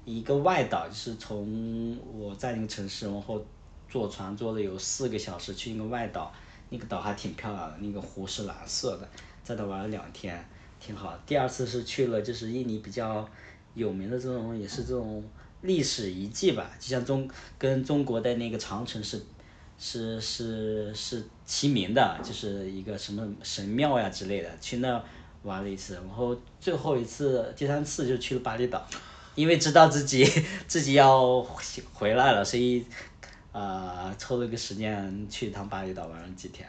[0.05, 3.43] 一个外岛，就是从我在那个城市，然后
[3.89, 6.31] 坐船坐了有四个小时去一个外岛，
[6.69, 9.09] 那个岛还挺漂亮的，那个湖是蓝色的，
[9.43, 10.47] 在那玩了两天，
[10.79, 11.17] 挺好。
[11.25, 13.27] 第二次是去了就是印尼比较
[13.73, 15.23] 有名的这种，也是这种
[15.61, 19.19] 历史遗迹吧，就像中跟中国的那个长城是
[19.79, 25.03] 是是是齐名的，就是一个什么神庙呀之类的，去那
[25.41, 28.87] 玩了一次，然后最后一次第三次就去了巴厘岛。
[29.35, 30.25] 因为知道自己
[30.67, 31.41] 自己要
[31.93, 32.85] 回来了，所以，
[33.51, 36.67] 呃，抽了个时间去一趟巴厘岛玩了几天。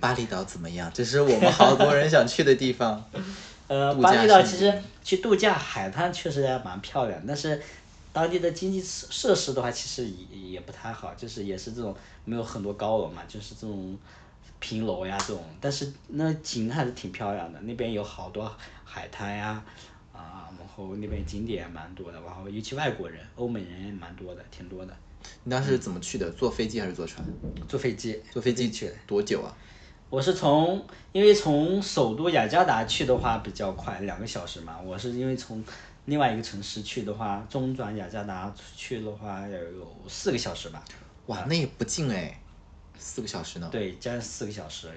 [0.00, 0.90] 巴厘岛怎么样？
[0.94, 3.04] 这是我们好多人想去的地方。
[3.68, 7.60] 呃，巴厘岛其实去度假，海滩确实也蛮漂亮，但是
[8.12, 13.98] 当地的经济设施的话，其实也也不太好，就是也是这种没有很多高楼嘛，就是这种
[14.60, 18.50] 平楼呀这种，但是那景还是挺漂亮的，那边有好多
[18.84, 19.62] 海滩呀。
[20.14, 24.96] 然后那边景点也蛮多的，然后尤其外国人、欧美人也蛮多的，挺多的。
[25.42, 26.30] 你当时怎么去的？
[26.32, 27.26] 坐飞机还是坐船？
[27.68, 28.20] 坐飞机。
[28.30, 29.56] 坐飞机去多久啊？
[30.10, 34.78] 我是从，因为从首都雅加达去的话比较快，两个小时嘛。
[34.80, 35.64] 我是因为从
[36.04, 40.84] 另外一个城市去的话，中转雅加达去的话要有四个小时吧。
[41.26, 42.38] 哇，那也不近哎，
[42.98, 43.68] 四个小时呢。
[43.72, 44.88] 对，将近四个小时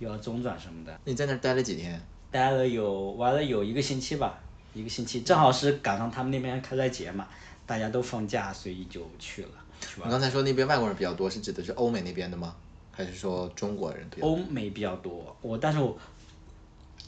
[0.00, 0.98] 又，要中转什么的。
[1.04, 2.00] 你在那待了几天？
[2.36, 4.38] 待了有玩了有一个星期吧。
[4.74, 7.26] 一个星期正好是赶上他们那边开斋节嘛，
[7.64, 9.48] 大家都放假，所以就去了。
[10.04, 12.54] 你刚才说那边外国人比较多，是指的是欧美那边的吗？
[12.92, 14.06] 还是说中国人？
[14.20, 15.34] 欧美比较多。
[15.40, 15.98] 我但是我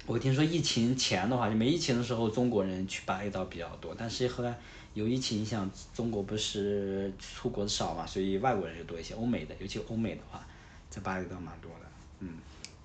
[0.06, 3.94] 我听说疫情前的话，就没疫情的时候，中国人去巴厘岛比较多。
[3.98, 4.58] 但是后来
[4.94, 9.12] 有疫情影响，中国不是出国的少嘛，所以外国人就多一些。
[9.12, 10.46] 欧美的，尤其欧美的话，
[10.88, 11.86] 在巴厘岛蛮多的。
[12.20, 12.38] 嗯，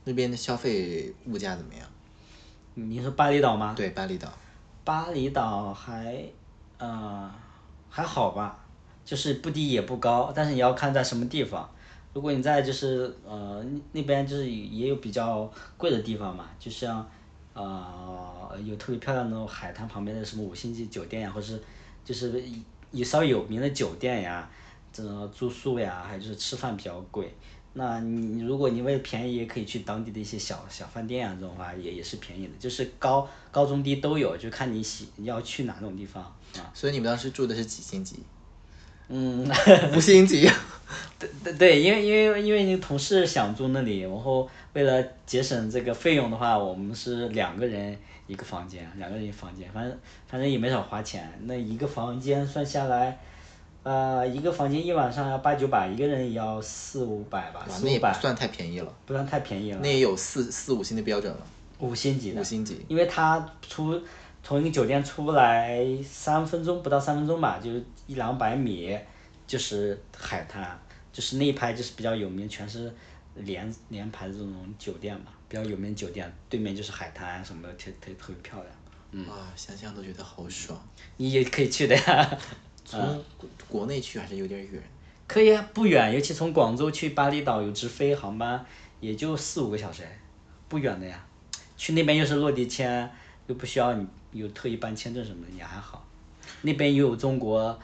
[0.04, 1.88] 那边的消费物价怎么样？
[2.76, 3.74] 你说巴厘岛吗？
[3.78, 4.28] 对，巴厘岛。
[4.84, 6.24] 巴厘岛还，
[6.78, 7.32] 呃，
[7.90, 8.60] 还好吧，
[9.06, 11.70] 就是不低也不高，但是你要看在什么地方。
[12.14, 17.08] 如果你在就是呃那边就是也有比较贵的地方嘛，就像
[17.54, 21.62] 呃有特别漂亮的那种海滩旁边的什么五星级酒店呀，或者是
[22.04, 22.44] 就是
[22.92, 24.50] 一稍微有名的酒店呀，
[24.92, 27.36] 这种住宿呀，还有就是吃饭比较贵。
[27.76, 36.24] 那你如果你为了便宜，也可以去当地的一些小小饭店啊，这种话也也是便宜的，就是高高中低都有，就看你喜要去哪种地方
[36.56, 36.70] 啊。
[36.74, 38.20] 所以你们当时住的是几星级？
[39.08, 39.50] 嗯，
[39.98, 40.48] 五星级。
[41.18, 51.28] 对对对，因为因为因为你同事想住那里，然后为了节省这个费用的话，我们是两个人一个房间，两个人一房间，反正反正也没少花钱。
[51.46, 53.20] 那一个房间算下来。
[53.84, 58.14] 呃，一个房间一晚上要八九百，一个人也要四五百吧，四五百。
[58.14, 58.94] 不算太便宜了。
[59.06, 59.80] 不算太便宜了。
[59.82, 61.46] 那也有四四五星的标准了。
[61.80, 62.40] 五星级的。
[62.40, 62.86] 五星级。
[62.88, 64.02] 因为他出
[64.42, 68.98] 从一个酒店出来三分钟不到三分钟吧，就是一两百米
[69.46, 70.80] 就是海滩，
[71.12, 72.90] 就是那一排就是比较有名，全是
[73.36, 78.76] 连连排的这种酒店嘛，比较有名酒店，对面就是海滩什么的，特特特别漂亮。
[79.12, 79.28] 嗯。
[79.28, 80.82] 啊，想想都觉得好爽。
[81.18, 82.38] 你也可以去的呀。
[82.94, 83.24] 从
[83.68, 84.82] 国内去还是有点远，
[85.28, 88.64] 可以啊，不远，尤其从广州去巴厘岛有直飞航班，
[89.00, 90.08] 也就四五个小时，
[90.70, 91.26] 不远的呀。
[91.76, 93.10] 去那边又是落地签，
[93.48, 96.06] 又不需要你有特意办签证什么的，也还好。
[96.62, 97.78] 那边又有中国，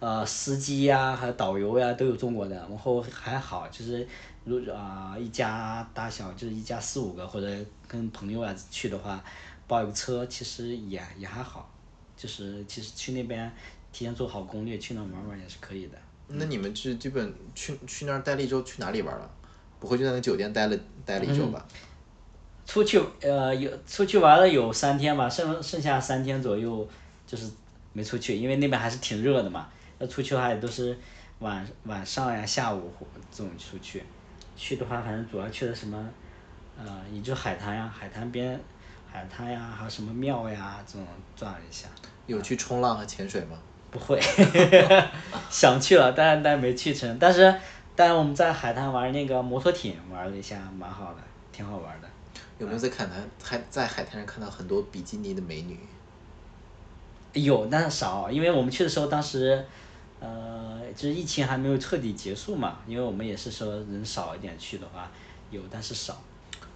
[0.00, 4.06] 呃，司机呀，还有导游呀，都有中国的，然后还好，就是
[4.44, 7.46] 如啊一家大小就是一家四五个或者
[7.86, 9.22] 跟朋友啊去的话，
[9.68, 11.70] 包一个车其实也也还好，
[12.16, 13.50] 就是其实去那边。
[13.96, 15.96] 提前做好攻略，去那玩玩也是可以的。
[16.28, 19.30] 那你们是基本去去那儿待了一周，去哪里玩了？
[19.80, 21.64] 不会就在那酒店待了待了一周吧？
[22.66, 26.86] 出去呃有出去玩了有三天吧，剩剩下三天左右
[27.26, 27.50] 就是
[27.94, 29.66] 没出去，因为那边还是挺热的嘛。
[29.98, 30.98] 要出去的话也都是
[31.38, 34.02] 晚晚上呀、下午或这种出去。
[34.58, 36.06] 去的话，反正主要去的什么，
[36.76, 38.60] 呃，也就海滩呀，海滩边，
[39.10, 41.88] 海滩呀，还有什么庙呀，这种转了一下。
[42.26, 43.56] 有去冲浪和潜水吗？
[43.96, 44.20] 不会，
[45.48, 47.18] 想去了，但但没去成。
[47.18, 47.54] 但是，
[47.94, 52.08] 但我们在海滩玩那个摩托艇，玩了一下，蛮好的，挺好玩的。
[52.58, 55.78] 有没有在海滩还在海滩上看到很多比基尼的美女？
[57.32, 59.64] 有，但是少，因为我们去的时候，当时，
[60.20, 65.10] 呃，就是疫情还没有彻底结束嘛，因为我们也是说人少一点去的话，
[65.50, 66.20] 有，但是少。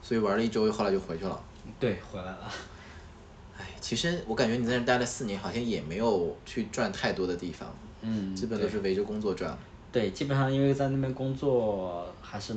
[0.02, 1.38] 所以玩了一周，后来就回去了。
[1.78, 2.50] 对，回来了。
[3.60, 9.56] 哎，其实我感觉你在那待了四年，好像也没有去转太多的地方，嗯，基本都是围着工作转。
[9.92, 12.54] 对，基本上因为在那边工作还是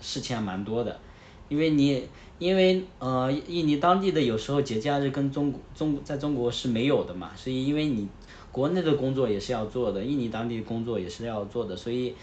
[0.00, 1.00] 事情还蛮多的，
[1.48, 2.06] 因为你
[2.38, 8.06] 因为呃印尼当地的有时候节假日跟中国中在中国是没有的嘛，所以因为你
[8.52, 12.14] 国内的工作也是要做的，印尼当地工作也是要做的，所以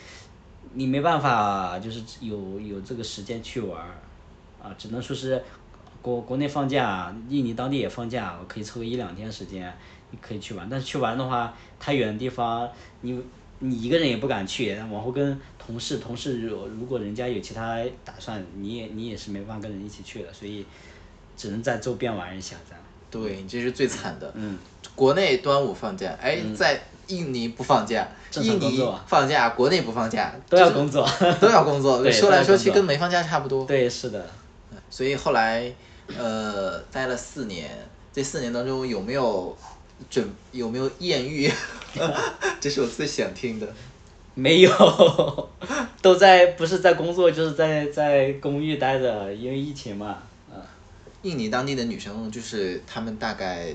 [0.74, 3.98] 你没办法就是有有这个时间去玩儿，
[4.62, 5.42] 啊，只能说是
[6.06, 9.74] 国国内放假，印尼当地也放假，我可以抽个一两天时间，
[10.12, 12.70] 你可以去玩，但是去玩的话，太远的地方
[13.02, 13.20] 你。
[13.60, 20.66] 你一个人也不敢去，往后跟同事，同事如如果人家有其他打算，你也你也是没办法跟人一起去的，所以
[21.38, 22.84] 只能在周边玩一下这样。
[23.10, 24.30] 对，这是最惨的。
[24.36, 24.58] 嗯。
[24.94, 28.06] 国内端午放假，哎，在印尼不放假，
[28.42, 31.08] 印尼放假，国内不放假，都要工作，
[31.40, 32.04] 都要工作。
[32.12, 33.66] 说来说去跟没放假差不多。
[33.66, 34.28] 对，是的。
[34.90, 35.72] 所以后来，
[36.18, 37.70] 呃，待了四年，
[38.14, 39.58] 这四年当中有没有？
[40.10, 41.50] 准有没有艳遇？
[42.60, 43.74] 这是我最想听的。
[44.34, 44.70] 没有，
[46.02, 50.18] 都在不是在工作，就是在在公寓待着，因为疫情嘛。
[50.54, 50.62] 嗯。
[51.22, 53.74] 印尼当地的女生就是她们大概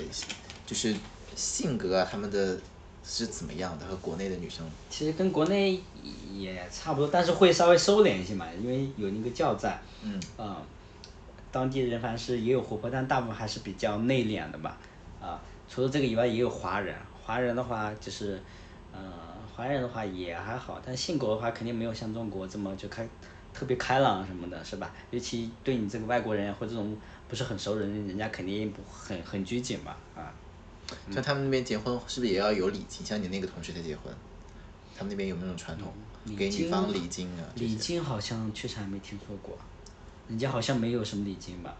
[0.66, 0.94] 就是
[1.34, 2.58] 性格啊，她们的
[3.02, 3.86] 是怎么样的？
[3.86, 4.70] 和国内的女生？
[4.90, 5.80] 其实跟国内
[6.34, 9.80] 也差不多，但是会稍微收敛一些嘛，因为有那个教在。
[10.02, 10.20] 嗯。
[10.36, 10.54] 嗯。
[11.52, 14.78] 当地人反正是也有活泼，但大部分还是比较内敛的吧。
[15.20, 15.40] 啊。
[15.68, 16.96] 除了这个以外，也有华人。
[17.22, 18.42] 华人的话，就是，
[18.92, 19.00] 呃，
[19.54, 23.08] 华人的话也还好，但性格的话，肯定没有像中国这么就开，
[23.54, 24.92] 特别开朗什么的，是吧？
[25.10, 26.96] 尤其对你这个外国人或这种
[27.28, 30.34] 不是很熟人，人家肯定不很很拘谨嘛，啊。
[31.08, 33.06] 像他们那边结婚是不是也要有礼金？
[33.06, 34.12] 像你那个同事他结婚，
[34.96, 35.92] 他们那边有没有那种传统，
[36.36, 37.46] 给女方礼金啊？
[37.54, 39.56] 礼金好像确实还没听说过，
[40.30, 41.74] 人家好像没有什么礼金吧。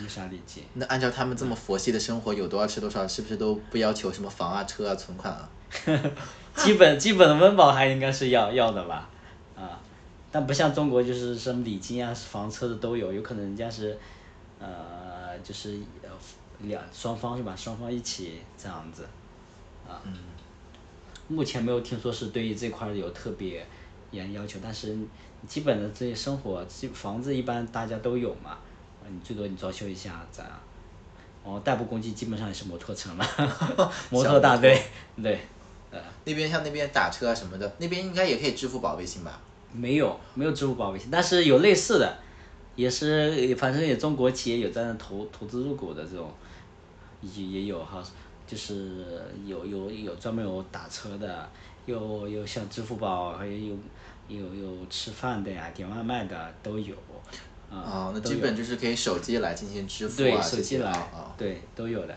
[0.00, 0.64] 没啥礼金。
[0.74, 5.48] 那按照他们这么佛系的生活，有多少吃多少，是不是都不要求什么房啊、车啊、存款啊？
[6.56, 9.08] 基本基本的温饱还应该是要要的吧，
[9.56, 9.80] 啊，
[10.30, 13.98] 但不像中国就是什么礼金啊、房车的都有，有可能人家是，
[14.58, 16.08] 呃，就是呃
[16.60, 17.54] 两双方是吧？
[17.56, 19.06] 双方一起这样子，
[19.88, 20.12] 啊，嗯
[21.28, 23.66] 目前没有听说是对于这块有特别
[24.10, 24.96] 严要求，但是
[25.48, 28.58] 基本的这些生活，基房子一般大家都有嘛。
[29.08, 30.42] 你最多你装修一下子，
[31.44, 33.24] 哦，代步工具基本上也是摩托车了，
[34.10, 34.82] 摩托大队，
[35.22, 35.38] 对，
[35.92, 39.40] 呃，那边像那边打车啊什么的，那边应该也可以支付宝、微信吧？
[39.72, 42.18] 没有，没有支付宝、微信，但是有类似的，
[42.74, 46.28] 也是反正也中国企业有在那投投资入股的这种，
[47.22, 48.02] 也也有哈，
[48.44, 51.48] 就是有有有专门有打车的，
[51.84, 53.76] 有有像支付宝，还有
[54.28, 56.94] 有有有吃饭的呀，点外卖的都有。
[57.68, 62.14] 啊，那基本就是可以手机来进行支付啊，手机来，对，都有的，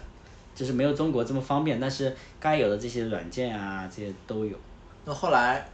[0.54, 4.56] 就是没有中国这么方便，但是该有的这些软件啊，这些都有。
[5.06, 5.68] 那后来，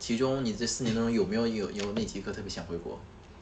[0.00, 2.98] 其中你这四年当中有没有有有哪几刻特别想回国？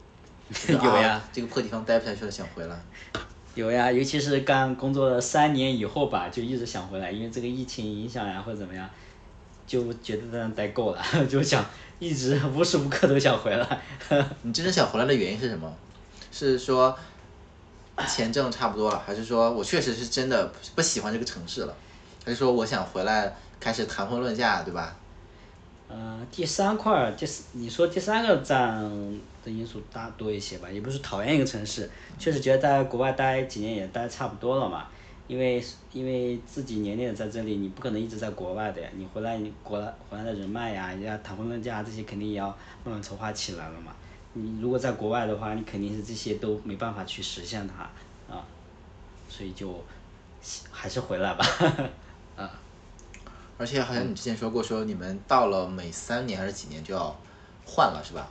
[0.69, 2.79] 有呀，这个破地方待不下去了，想回来。
[3.55, 8.87] 有呀，尤其是刚工作了三年以后吧，就一直想回来，因为这个疫情影响呀，或者怎么样，
[9.65, 11.65] 就觉得在那待够了， 就想。
[11.99, 13.81] 一直 无时无刻都想回来。
[14.43, 15.73] 你真正想回来的原因是什么？
[16.31, 16.95] 是说
[18.07, 21.75] 钱挣差不多了，还是说我确实是真的不喜欢这个城市了？
[22.23, 24.95] 还是说我想回来开始谈婚论嫁，对吧？
[25.87, 28.83] 呃，第三块儿，第你说第三个占
[29.43, 34.85] 的因素大多一些吧，也不是讨厌一个城市，确实觉得在国外待几年也待差不多了嘛。
[35.27, 38.89] 因为因为自己年龄在这里，你不可能一直在国外的呀。
[38.95, 39.77] 你回来，你国
[40.09, 42.47] 回来的人脉呀，人家谈婚论嫁这些肯定也要
[42.83, 43.93] 慢慢筹划起来了嘛。
[44.33, 47.83] 你如果在国外的话，你肯定是这些都没办法去实现它
[48.33, 48.45] 啊，
[49.27, 49.83] 所以就
[50.71, 51.45] 还是回来吧，
[52.37, 52.49] 啊。
[53.57, 57.13] 而且好像你之前说过，说你们到了每三年还是几年就要
[57.65, 58.29] 换了，是吧？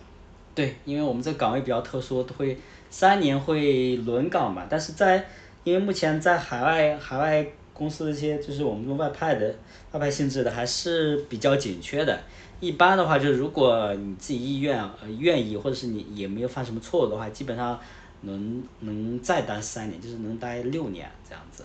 [0.55, 5.27] 对，因为我们这个岗位比较特殊，会三年会轮岗嘛，但是在
[5.67, 7.45] 因为目前在海外海外
[7.75, 9.53] 公司一些就是我们这种外派的
[9.91, 12.17] 外派性质的还是比较紧缺的。
[12.61, 17.77] 一般的话，就是如果你自己意愿呃愿意，或者是你也没有犯什么错误的话，基本上
[18.21, 21.65] 能能再待三年，就是能待六年这样子。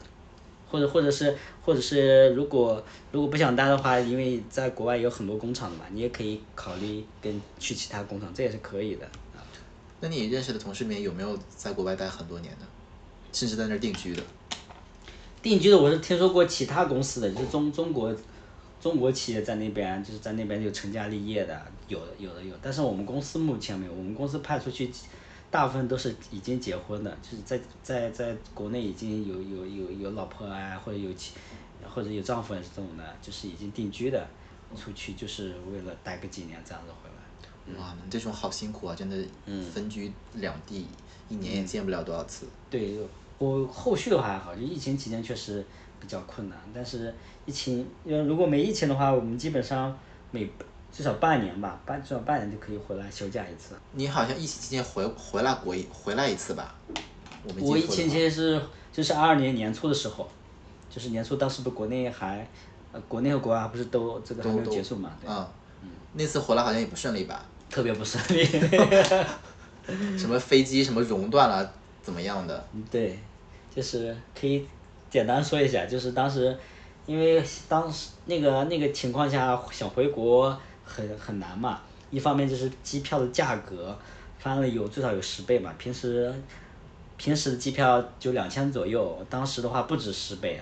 [0.67, 9.07] 或者或者是或者是如果如果不想待的话，因为在国外有很多工厂的嘛，你也可以考虑跟去其他工厂，这也是可以的。
[9.99, 12.65] 那你认识的同事里面有没有在国外待很多年的，
[13.31, 14.23] 甚至在那儿定居的？
[15.41, 18.15] 定居的我是听说过其他公司的，就是中中国
[18.79, 24.91] 中国企业在那边就是在那边就成家立业的，有的有的有，但是我们公司目前没有，我们公司派出去
[25.49, 31.33] 大部分都是已经结婚的，就是在在在国内已经有有有有老婆啊，或者有妻
[31.83, 34.27] 或者有丈夫这种的，就是已经定居的，
[34.75, 37.79] 出去就是为了待个几年这样子回来。
[37.79, 38.95] 哇，你这种好辛苦啊！
[38.95, 39.15] 真的，
[39.73, 40.87] 分居两地，
[41.29, 42.47] 一年也见不了多少次。
[42.69, 42.97] 对，
[43.41, 45.65] 我后续的话还好，就疫情期间确实
[45.99, 47.11] 比较困难，但是
[47.47, 49.97] 疫情，因为如果没疫情的话，我们基本上
[50.29, 50.47] 每
[50.91, 53.73] 至少半年吧，半至少半年就可以回来休假一次。
[53.93, 56.75] 你好像疫情期间回回来过一回来一次吧？
[57.43, 58.61] 我没记我疫情期间是
[58.91, 60.29] 就是二二年年初的时候，
[60.87, 62.47] 就是年初当时不国内还，
[62.91, 65.11] 呃，国内和国外不是都这个还没有结束嘛？
[65.19, 65.51] 对，啊，
[66.13, 67.43] 那次回来好像也不顺利吧？
[67.71, 68.45] 特别不顺利。
[70.15, 71.73] 什么飞机什么熔断了，
[72.03, 72.67] 怎么样的？
[72.73, 73.17] 嗯对，
[73.73, 74.67] 就是可以
[75.09, 76.55] 简单说一下，就是当时，
[77.05, 80.55] 因为当时那个那个情况下想回国
[80.85, 83.97] 很很难嘛，一方面就是机票的价格
[84.37, 86.33] 翻了有最少有十倍嘛，平时
[87.17, 90.59] 平时的机票就两千左右，当时的话不止十倍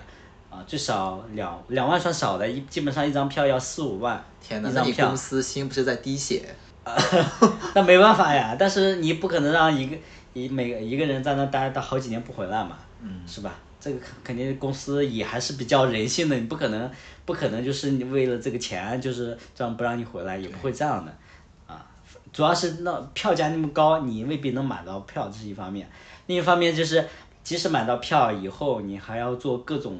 [0.50, 5.16] 啊，啊最少两两万算少的，一基本上一张票要四五万天哪，那你公。
[5.16, 6.54] 司心不是在滴血？
[6.84, 6.96] 啊
[7.74, 9.96] 那没办法呀，但是你不可能让一个
[10.32, 13.58] 一每个一个人在那待到好几年不回来嘛，嗯是吧？
[13.80, 16.90] 这个肯肯定公司也还是比较人性的，你不可能
[17.24, 21.16] 不可能就是你为了这个钱就是这样不让你回来，也不会这样的，
[21.66, 21.86] 啊，
[22.30, 25.90] 主要是那票价那么高，你未必能买到票，这是一方面，
[26.26, 27.08] 另一方面就是
[27.42, 29.98] 即使买到票以后，你还要做各种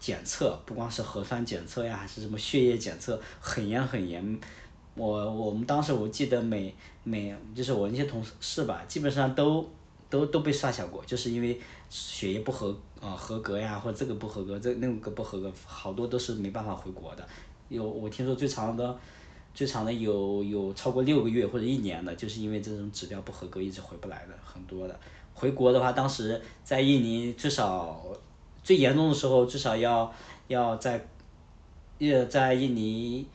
[0.00, 4.40] 检测，不光是核酸检测呀，还是什么血液检测，很严很严。
[4.94, 9.68] 我我们当时我记得每每就是我那些同事吧，基本上都
[10.14, 11.60] 都都被刷小过，就是因为
[11.90, 17.28] 血液不合啊、合格呀，或者这个不合格，这那个不合格，好多都是没办法回国的。
[17.68, 18.96] 有我听说最长的
[19.52, 25.00] 最长的有有超过六个月或者一年的，就是因为这种指标不合格一直回不来的，很多的。
[25.34, 28.06] 回国的话，当时在印尼至少
[28.62, 30.14] 最严重的时候，至少要
[30.46, 31.04] 要在
[31.98, 33.26] 呃在印尼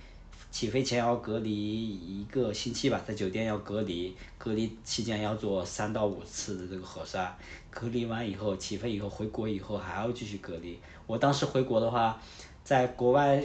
[0.50, 7.38] 起飞前要隔离一个星期吧，在酒店要隔离，隔离期间要做三到五次的这个核酸，
[7.70, 10.80] 隔离完以后起飞以后回国以后还要继续隔离。
[11.06, 12.18] 我当时回国的话，
[12.64, 13.44] 在国外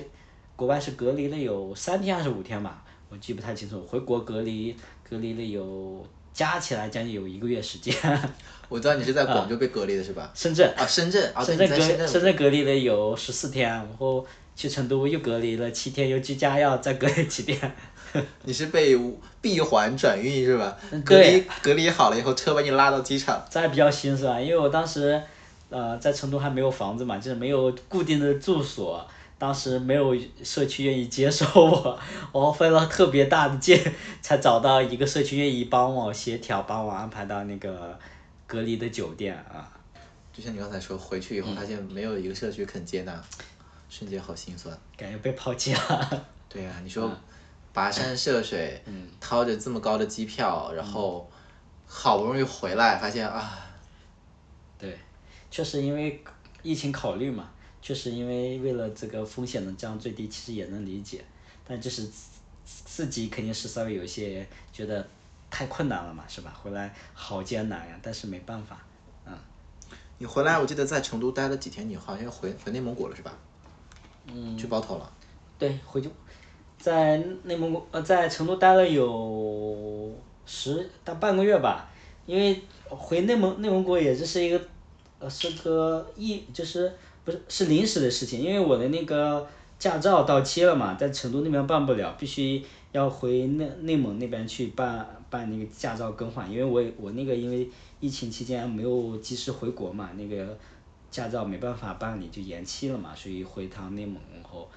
[0.54, 3.84] 国外是隔离了有三天还是五天吧，我记不太清楚。
[3.84, 4.76] 回国隔离
[5.08, 7.92] 隔离了有加起来将近有一个月时间。
[8.68, 10.30] 我知道你是在广州被隔离的是吧？
[10.32, 12.08] 深圳啊，深圳啊，深圳隔深圳。
[12.08, 14.24] 深圳隔离了有十四天，然后
[14.54, 17.58] 去成都又隔离了七天，又居家要再隔离七天。
[18.44, 18.96] 你是被
[19.40, 20.76] 闭环转运是吧？
[20.90, 23.44] 嗯隔离隔离好了以后，车把你拉到机场。
[23.50, 25.20] 这还比较心酸，因为我当时，
[25.70, 29.06] 呃，在成都还没有房子嘛，就是没有固定的住所，
[29.38, 31.98] 当时没有社区愿意接收我，
[32.32, 33.78] 我费了特别大的劲
[34.22, 37.98] 才找到一个社区愿意帮我协调，帮我安排到那个
[38.46, 39.68] 隔离的酒店啊。
[40.32, 43.22] 就像你刚才说，回去以后发现没有一个社区肯接纳，
[43.88, 44.76] 瞬间好心酸。
[44.96, 46.24] 感觉被抛弃了。
[46.48, 47.10] 对呀、你说
[47.74, 51.28] 跋山涉水，嗯掏着这么高的机票，然后
[51.86, 53.66] 好不容易回来，发现啊，
[54.78, 54.96] 对，
[55.50, 56.22] 确实因为
[56.62, 57.50] 疫情考虑嘛，
[57.82, 61.24] 确实因为为了这个风险能降最低，其实也能理解，
[61.66, 62.30] 但就是自
[62.64, 65.06] 自己肯定是稍微有一些觉得
[65.50, 66.56] 太困难了嘛，是吧？
[66.62, 68.78] 回来好艰难呀，但是没办法，
[69.26, 69.36] 嗯，
[70.18, 73.36] 你回来，我记得在成都待了几天，你好像回回内蒙古了是吧？
[74.26, 75.12] 嗯，去包头了。
[75.58, 76.10] 对，回去
[76.84, 80.12] 在内蒙古呃在成都待了有
[80.44, 81.90] 十大半个月吧，
[82.26, 82.60] 因为
[82.90, 84.60] 回内蒙内蒙古也就是一个
[85.18, 86.92] 呃是个一就是
[87.24, 92.62] 不是是临时的事情，因为我的那个驾照到期了嘛，在成都那边办不了，必须
[92.92, 97.66] 要回内内蒙那边去办办那个驾照更换，因为我我那个因为
[97.98, 100.54] 疫情期间没有及时回国嘛，那个
[101.10, 104.68] 驾照没办法办理就延期了嘛，所以回趟内蒙后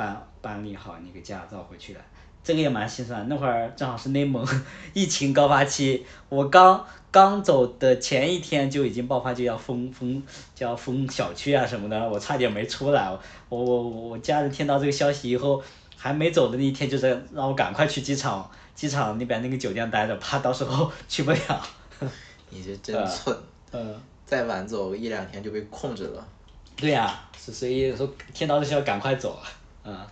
[0.00, 2.00] 办办理好那个驾照回去了。
[2.42, 3.28] 这个也蛮心酸。
[3.28, 4.46] 那会儿正好是内蒙
[4.94, 10.22] 疫情高发期，我刚刚走的前一天就已经爆发，就要封封
[10.54, 13.10] 就要封小区啊什么的，我差点没出来。
[13.50, 15.62] 我我我家人听到这个消息以后，
[15.98, 21.38] 还没走的那一天，就是让我赶快去机场，机场那边那个酒店待着，怕到时候 去不了。
[22.48, 23.36] 你是真蠢，
[23.70, 23.94] 嗯，
[24.24, 26.26] 再晚走一两天就被控制了。
[26.74, 29.38] 对呀、是所以说听到这消息赶快走，
[29.84, 30.06] 嗯。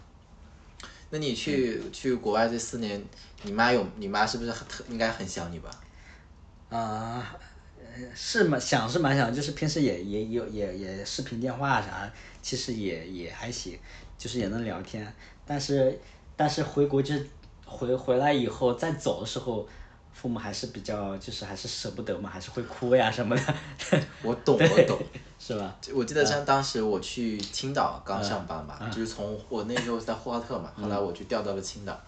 [1.10, 3.02] 那你去去国外这四年，
[3.42, 5.70] 你妈有你妈是不是很特应该很想你吧？
[6.68, 7.34] 啊、
[7.78, 12.12] 呃是蛮想是蛮想，就是平时也也有也也视频电话啥，
[12.42, 13.78] 其实也也还行，
[14.18, 15.10] 就是也能聊天。
[15.46, 15.98] 但是
[16.36, 17.26] 但是回国就是
[17.64, 19.66] 回回来以后再走的时候，
[20.12, 23.54] 父母还是比较就是还是舍不得嘛，还是会哭呀什么的，
[24.22, 25.00] 我懂，我懂。
[25.49, 25.74] 是吧？
[25.94, 31.99] 我记得像当时我去青岛刚上班吧，嗯就是从我那时候是在呼和浩特嘛，后来我就调到了青岛，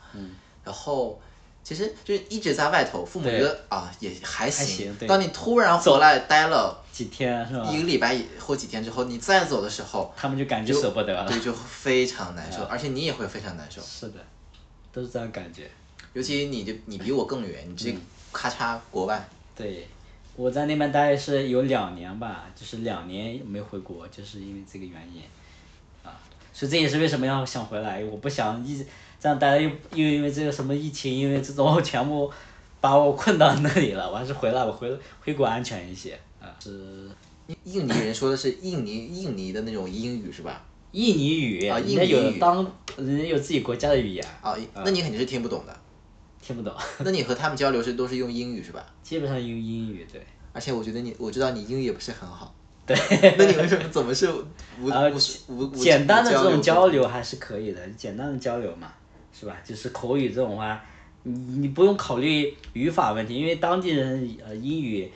[0.63, 1.19] 然后
[1.65, 7.65] 其实就是一直在外头，父母觉得啊也还行，行当你突然回来待了几天是吧？
[7.71, 11.27] 一个礼拜或几天之后，你再走的时候，他们就感觉舍不得了。
[11.27, 14.21] 对，就非常难嗯受，而且你也会非常难受，是的，
[14.93, 15.71] 都是这样感觉。
[16.13, 17.97] 尤其你就你比我更远，你直接
[18.33, 19.89] 咔嚓国外，对，
[20.41, 25.21] 我在那边待是有两年吧，就是两年没回国，就是因为这个原因，
[26.03, 26.17] 啊，
[26.51, 28.87] 所以这也是为什么要想回来，我不想一直
[29.21, 32.33] 这样待着，又又因为这个什么疫情，因为这种 全部
[32.81, 34.91] 把我困到那里了，我还是回来，我回
[35.23, 37.11] 回国安全一些，啊，是
[37.65, 40.65] 印尼人说的是印尼印尼的那种英语是吧？
[40.93, 42.67] 印尼语，啊人家印尼语有当
[42.97, 45.80] 人家有自己国家的语言，啊，那你肯定是听不懂的。
[46.43, 46.75] 听不懂，
[47.05, 48.85] 那你和他们交流是都是用英语是吧？
[49.03, 50.25] 基本上用英语，对。
[50.53, 52.53] 而且我觉得你，我知道你英语也不是很好。
[52.87, 52.97] 对。
[53.39, 54.29] 那你为什么怎么是
[54.81, 55.15] 无 呃无
[55.55, 57.07] 无无简单的这种交流？
[57.07, 58.93] 还是可以的，简单的交流嘛，
[59.39, 59.57] 是吧？
[59.65, 60.83] 就是口语这种话，
[61.23, 65.09] 你你不用考虑语法问题，因为当地人呃英语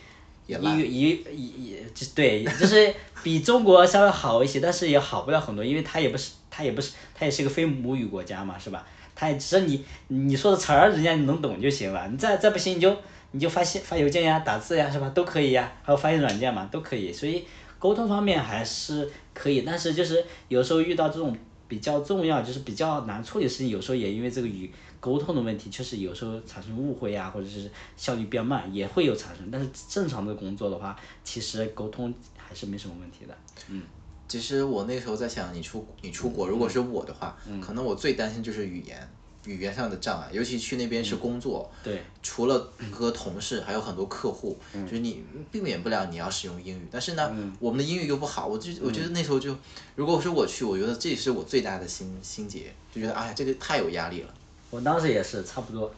[0.46, 2.94] 英语也也也就对，就是
[3.24, 8.86] 比中国稍微好一些，但是也好不了很多，因为它也不是它也不是它也是个非母语国家嘛，是吧？
[9.14, 12.96] 他也只是你你说的词儿，人家能懂就行了，你再再不行你就
[13.30, 15.08] 你就发信发邮件呀、打字呀，是吧？
[15.10, 17.44] 都可以呀，还有翻译软件嘛，都可以，所以
[17.78, 21.36] 沟通方面还是可以，但是就是有时候遇到这种
[21.68, 29.50] 比较重要，就是比较难处理的事情，有时候也因为这个语沟通的问题，确实有时候产生误会呀，或者是效率变慢，也会有产生。
[29.50, 33.36] 但是正常的工作的话，其实沟通还是没什么问题的。
[33.68, 33.82] 嗯
[34.26, 37.60] 其实我那时候在想，你出你出国，如果是我的话，嗯。
[37.60, 39.08] 可能我最担心就是语言
[39.46, 44.86] 语言上的障碍，尤其去那边是工作，对，除了和同事，还有很多客户，嗯。
[44.86, 45.22] 就是你
[45.52, 49.54] 避免不了你要使用英语，但是呢，我们的英语又不好，我就我嗯觉得那时候就，
[49.94, 54.32] 如果说我去，我觉得这也是我最大的心心结，就觉得哎呀，这个太有压力了。
[54.70, 55.94] 我当时也是差不多，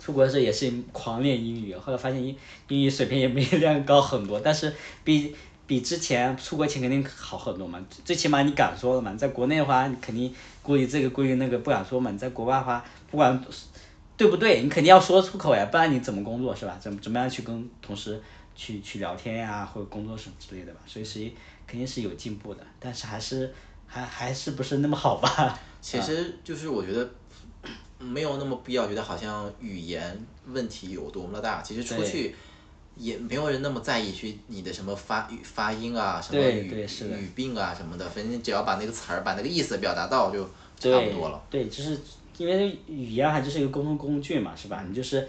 [0.00, 2.34] 出国的时候也是狂练英语，后来发现英
[2.68, 4.72] 英语水平也没练 高很多，但是
[5.04, 5.36] 比
[5.66, 13.44] 比之前出国前肯定好很多嘛，最最起码你敢说了嘛，你在国内的话你肯定估计这个故意那个不敢说嘛，你在国外的话不管
[14.16, 16.78] 对不对，你肯定要说出口呀，不然你怎么工作是吧？
[16.80, 18.20] 怎么怎么样去跟同事
[18.54, 21.20] 去去聊天呀，或者工作什么之类的吧，所以是
[21.66, 23.52] 肯定是有进步的，但是还是
[23.86, 25.58] 还还是不是那么好吧？
[25.82, 27.08] 其实就是我觉得
[27.98, 31.60] 没有那么必要，觉得好像语言问题有多么的大。
[31.60, 32.34] 其实出去
[32.96, 40.42] 也没有人那么在意去你的什么发语发音啊，什么对语对是的语病啊什么的，反正只要把那个词儿把那个意思表达到就
[40.78, 41.42] 差不多了。
[41.50, 41.64] 对。
[41.64, 41.98] 对，就是
[42.38, 44.84] 因为语言还就是一个沟通工具嘛，是吧？
[44.88, 45.26] 你就是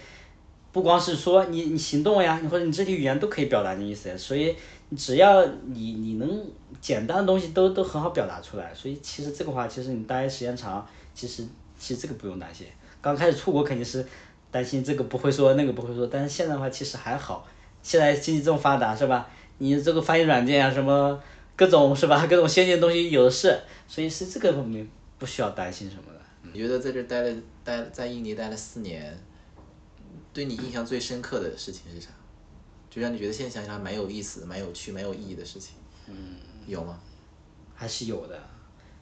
[0.71, 4.55] 不光是说你你行动呀，你或者你肢体语言都可以表达你意思，所以
[4.95, 6.45] 只要你你能
[6.79, 11.45] 简单的东西都都很好表达出来，所以其实这个话，其实你待时间长，其实
[11.77, 12.67] 其实这个不用担心。
[13.01, 14.05] 刚开始出国肯定是
[14.51, 17.45] 担心这个不会说，那个不会说，但是现在的话其实还好。
[17.81, 19.29] 现在经济这么发达，是吧？
[19.59, 21.21] 你这个翻译软件啊，什么
[21.55, 22.25] 各种是吧？
[22.29, 26.19] 各种先进的东西有的是，所以是这个方面不需要担心什么的。
[26.43, 29.17] 你觉得在这待了待在印尼待了四年，
[30.33, 32.09] 对你印象最深刻的事情是啥？
[32.89, 35.75] 就让你觉得现在想想蛮有意思、蛮有趣、蛮有意义的事情，
[36.07, 36.99] 嗯，有吗？
[37.75, 38.39] 还是有的，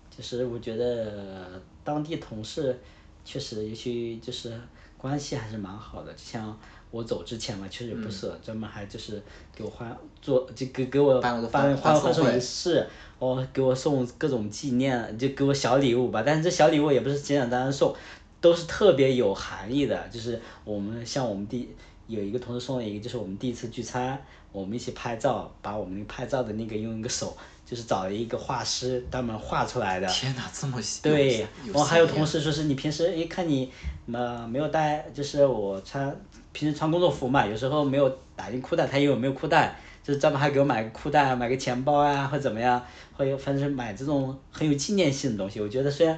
[0.10, 2.78] 就是我觉得当地同事
[3.24, 4.60] 确实，尤其就是
[4.98, 6.12] 关系还是蛮好的。
[6.14, 6.60] 就像
[6.92, 9.22] 我走之前嘛，确实也不是，专门还就是
[9.54, 12.88] 给我换做就给给我办了个换换送仪式，
[13.20, 16.24] 哦，给我送各种纪念，就给我小礼物吧。
[16.26, 17.94] 但是这小礼物也不是简简单单送，
[18.40, 20.08] 都是特别有含义的。
[20.10, 21.70] 就是我们像我们第
[22.08, 30.08] 有一个同事送了一个，就是我们第一次聚餐，我们一起拍照，把我们拍照的那个用一个手就是找了一个画师专门画出来的。
[30.08, 33.72] 天哪，这么细对，有然后还有同事说是你平时一看你
[34.14, 36.16] 呃没有带，就是我穿
[36.56, 42.82] 平时穿工作服嘛，有时候没有打进裤带，他以为我没有裤带，就是专门还给我买个裤带，买个钱包啊，或怎么样，
[43.18, 45.60] 或者反正买这种很有纪念性的东西。
[45.60, 46.18] 我觉得虽然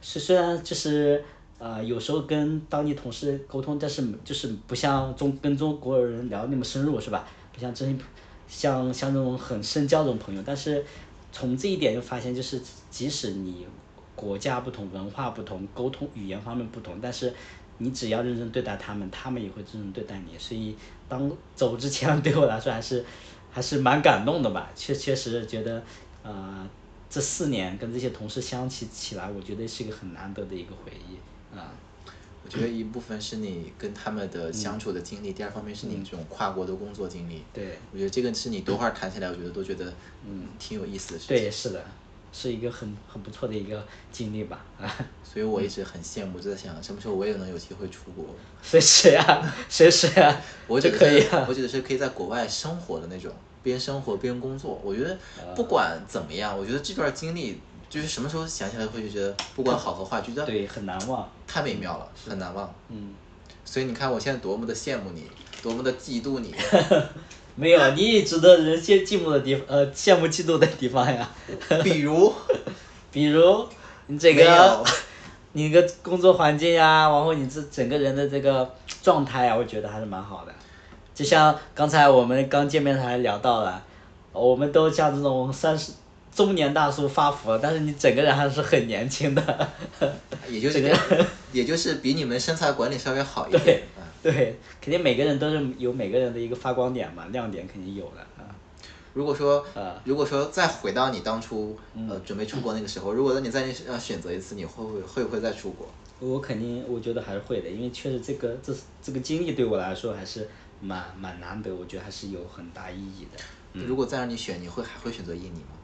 [0.00, 1.24] 是虽然就是
[1.58, 7.26] 呃有时候跟当地同事沟通，但是就是不像中跟中国人聊那么深入是吧？
[7.52, 7.98] 不像真
[8.46, 10.84] 像像那种很深交这种朋友，但是
[11.32, 12.60] 从这一点就发现，就是
[12.90, 13.66] 即使你
[14.14, 17.34] 国家不同、文化不同、沟通语言方面不同，但是
[17.78, 20.38] 你只要认真对待他们，他们也会认真对待你。
[20.38, 20.76] 所以
[21.08, 23.04] 当走之前， 对我来说还是
[23.50, 24.70] 还是蛮感动的吧。
[24.76, 25.82] 确确实觉得，
[26.22, 26.68] 呃，
[27.10, 31.72] 这四年跟这些同事相起起来，我觉得是一个很难得的一个回忆啊。
[32.44, 37.42] 我觉得一部分是你跟他们的相处的经历，第二方面是你这种跨国的工作经历。
[37.54, 39.90] 对我觉得这个是你多会儿谈起来，我觉得都觉得
[40.26, 41.36] 嗯挺有意思的事情。
[41.36, 41.82] 对，是的，
[42.34, 44.64] 是一个很很不错的一个经历吧。
[44.80, 44.84] 啊，
[45.22, 48.26] 所以我一直很羡慕，就在想什么时候我也能有机会出国。
[48.60, 51.46] 随时呀，随时呀，我就可以啊。
[51.48, 53.32] 我觉得是可以在国外生活的那种，
[53.62, 54.80] 边生活边工作。
[54.82, 61.30] 我觉得啊不管怎么样，我觉得这段经历就是什么时候想起来会觉得，不管好和坏，觉得对，很难忘。
[61.46, 62.74] 太美妙了，很难忘。
[62.88, 63.14] 嗯，
[63.64, 65.30] 所以你看，我现在多么的羡慕你，
[65.62, 66.52] 多么的嫉妒你。
[67.56, 71.30] 没有，你也值得人羡羡慕的地方，呃，羡慕嫉妒的地方呀。
[71.82, 72.32] 比如，
[73.12, 73.66] 比如
[74.06, 74.84] 你这个，
[75.52, 80.52] 你个工作环境呀，然后你这整个人的这个状态呀，我觉得还是蛮好的。
[81.14, 83.80] 就像刚才我们刚见面还聊到了，
[84.32, 85.92] 我们都像这种三十
[86.34, 89.68] 中年大叔发福了，但是你整个人还是很年轻的。
[90.48, 93.80] 也就是这个也就是比你们身材管理稍微好一点
[94.32, 94.56] 对。
[94.80, 98.48] 肯定每个人都是有每个人的一个发光点嘛，亮点肯定有的啊。
[99.12, 105.86] 如果说呃，如果说再回到你当初嗯呃准备出国那个时候，如果让你再要选择一次，你会不会会不会再出国？
[106.18, 110.48] 我肯定，我觉得还是会的，因为确实这个这这个经历对我来说还是
[110.80, 113.42] 蛮蛮难得，我觉得还是有很大意义的。
[113.86, 115.76] 如果再让你选，你会还会选择印尼吗？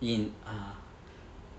[0.00, 0.77] 印啊，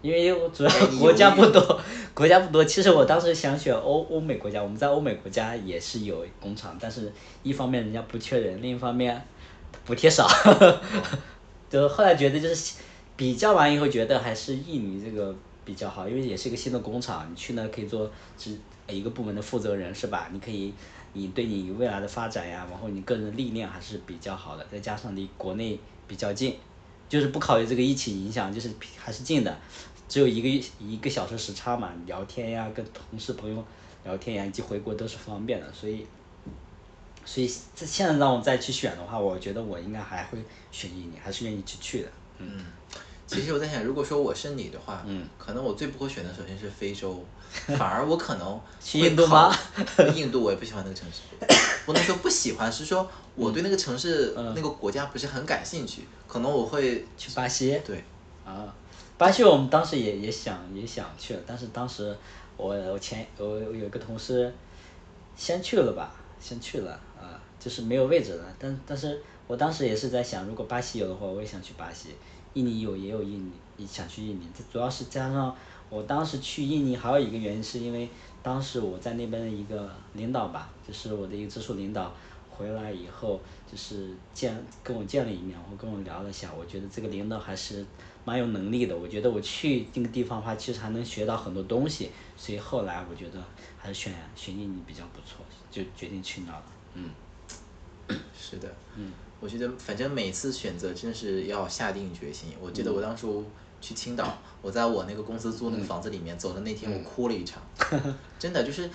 [0.02, 0.70] 因为我主要
[1.00, 1.82] 国家不多，
[2.14, 2.64] 国家不多。
[2.64, 7.12] 其实我当时想选欧欧美国家，我们在欧美国家也是有工厂，但是
[7.44, 9.22] 一方面人家不缺人，另一方面
[9.86, 10.28] 补贴少。
[11.70, 12.76] 就后来觉得就是
[13.16, 20.30] 比较完以后，觉得还是印尼这个比较好，因为也是一个新的工厂，你去那可以做只一个部门的负责人是吧？
[20.32, 20.74] 你可以，
[21.14, 26.56] 你对你未来的发展呀，然后你个人的历练还是比较好的，再加上离国内比较近，
[27.08, 29.56] 就是不考虑这个疫情影响，就是还是近的，
[30.10, 33.64] 只有一个一个小时时差嘛，聊天呀，跟同事朋友
[34.04, 36.06] 聊天呀，以及回国都是方便的，所以。
[37.26, 40.40] 所以这现在让我再去选的话，我觉得我应该还会
[40.72, 42.10] 选印尼，还是愿意去去的。
[42.40, 42.66] 嗯，
[43.28, 47.24] 其实我在想，如果说我是你的话，嗯，可能我最不会选的首先是非洲，
[47.78, 49.56] 反而我可能去会印度吗
[49.96, 50.08] 考？
[50.08, 51.20] 印度我也不喜欢那个城市，
[51.86, 58.04] 不能说不喜欢，是说我对那个城市、嗯那个国家不是很感兴趣，可能我会去巴西对，
[58.44, 58.74] 啊，
[59.20, 62.16] 巴西我们当时也也想也想去，但是当时
[62.56, 64.50] 我我前我我有一个同事
[65.36, 68.46] 先去了吧，先去了啊，就是没有位置了。
[68.58, 72.16] 但但是我当时也是在想，如果巴西有的话，我也想去巴西。
[72.54, 74.48] 印尼有也有印尼，想去印尼。
[74.58, 75.54] 这主要是加上
[75.90, 78.08] 我当时去印尼还有一个原因，是因为
[78.42, 82.14] 当时我在那边的一个领导吧，就是我的一个直属领导。
[82.50, 83.40] 回来以后
[83.72, 84.54] 就是见
[84.84, 87.86] 跟我见了一面，然后跟我聊了一下，我觉得这个领导还是
[88.26, 88.98] 蛮有能力的。
[88.98, 93.44] 我觉得我去那个地方的话，其实还能学到很多东西，所以后来我觉得
[93.78, 96.64] 还是选选印尼比较不错，就决定去那了。
[96.94, 97.10] 嗯
[98.38, 102.50] 是的，嗯，我觉得反正每次选择真是要下定决心。
[102.60, 103.46] 我记得我当初
[103.80, 107.62] 去青岛，我在我那个公司租那个房子里面走的那天，我哭了一场，
[108.40, 108.90] 真的就是，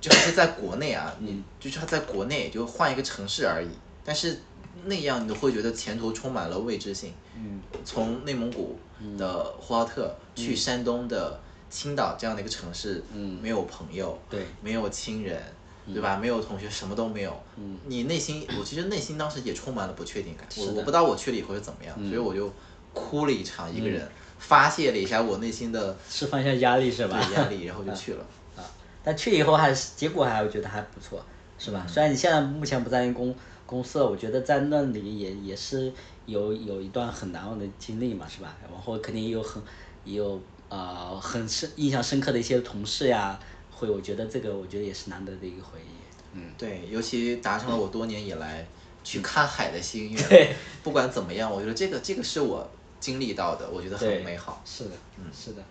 [0.00, 3.70] 就是在国内啊，你就是他在国内就换一个城市而已，
[4.04, 4.38] 但是
[4.84, 7.12] 那样你会觉得前途充满了未知性。
[7.36, 8.78] 嗯从内蒙古
[9.16, 15.40] 的呼和浩特去山东的青岛这样的一个城市，嗯没有朋友，对没有亲人，
[15.86, 16.16] 对吧？
[16.16, 17.34] 没有同学，什么都没有。
[17.56, 20.46] 嗯你内心，我其实内心当时也充满了不确定感。
[20.56, 22.52] 我是我不知道我去了以后是怎么样，所以我就
[22.92, 24.06] 哭了一场，一个人
[24.38, 27.18] 发泄了一下我内心的释放一下压力是吧？
[27.34, 28.26] 压力，然后就 去了。
[28.56, 28.64] 啊，
[29.02, 31.24] 但去以后还是结果还我觉得还不错，
[31.58, 31.86] 是吧？
[31.88, 33.34] 虽然你现在目前不在那公
[33.70, 35.92] 公司，我觉得在那里也也是
[36.26, 38.56] 有有一段很难忘的经历嘛，是吧？
[38.68, 39.62] 然后肯定也有很
[40.04, 43.38] 也有呃很深印象深刻的一些同事呀，
[43.70, 45.94] 会我觉得这个我觉得也是难得的一个回忆。
[46.32, 48.66] 嗯对，尤其达成了我多年以来
[49.04, 50.28] 去看海的心愿。
[50.28, 50.52] 对，
[50.82, 52.68] 不管怎么样，我觉得这个这个是我
[52.98, 54.60] 经历到的，我觉得很美好。
[54.64, 55.62] 是的，嗯，是的，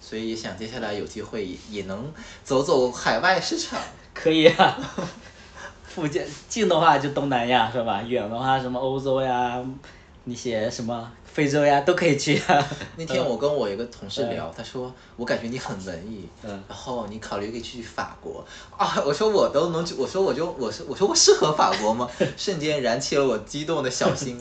[0.00, 3.78] 所以想接下来有机会也能走走海外市场。
[4.14, 4.78] 可以啊。
[5.94, 8.02] 附近近的话就东南亚是吧？
[8.02, 9.62] 远的话什么欧洲呀，
[10.24, 12.66] 那些什么非洲呀都可以去啊。
[12.96, 18.44] 那天我跟我一个同事聊，他说我感觉你很文艺，嗯然后你考虑可以去法国
[18.76, 19.02] 啊。
[19.04, 22.08] 我说我都能去，我说我就我说我说我适合法国吗？
[22.36, 24.36] 瞬间燃起了我激动的小心。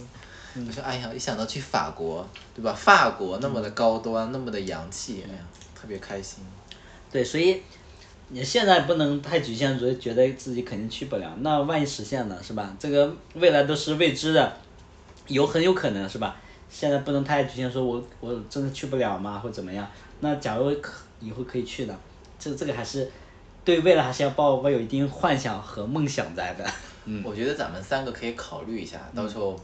[0.55, 2.73] 嗯我说哎呀，一想到去法国，对吧？
[2.73, 5.39] 法国那么的高端，那么的洋气，哎呀，
[5.73, 6.43] 特别开心。
[7.09, 7.61] 对，所以
[8.33, 11.29] 你现在不能太局限，觉觉得自己肯定去不了。
[11.39, 12.73] 那万一实现了，是吧？
[12.79, 14.57] 这个未来都是未知的，
[15.27, 16.37] 有很有可能是吧？
[16.69, 19.85] 现在不能太局限，说我我真的去不了吗，或怎么样？
[20.21, 21.99] 那假如可以后可以去的，
[22.39, 23.11] 这这个还是
[23.65, 26.65] 对未来还是要抱抱有一定幻想和梦想在的。
[27.03, 29.59] 嗯，我觉得咱们三个可以考虑一下，到时候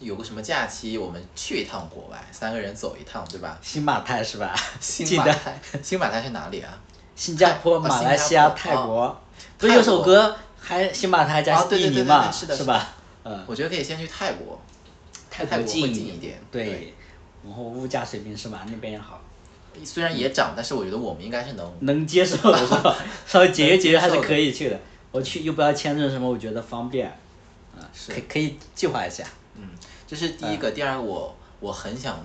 [0.00, 3.56] 有个什么假期，我们去一趟国外，三个人走一趟，对吧？
[3.62, 4.52] 新马泰是吧？
[4.80, 6.76] 新马泰，新马泰是哪里啊？
[7.16, 9.18] 新加坡、哦马来西亚、泰国哦，
[9.58, 12.30] 不是有首歌还新马泰加哦对对对对印尼嘛？
[12.46, 12.88] 对是吧？
[13.24, 14.60] 嗯，我觉得可以先去泰国，
[15.28, 16.94] 泰泰国会近近一点对对，
[17.44, 18.64] 然后物价水平是吧？
[18.70, 19.20] 那边也好，
[19.84, 22.96] 虽然也涨，但是我觉得我们应该是能能接受的是吧？
[23.26, 24.78] 稍微节约节约还是可以去的。
[25.10, 27.08] 我去又不要签证什么，我觉得方便，
[27.74, 29.24] 啊，是可以可以计划一下。
[29.54, 29.70] 嗯，
[30.06, 30.70] 这是第一个。
[30.70, 32.20] 第二个，我我很想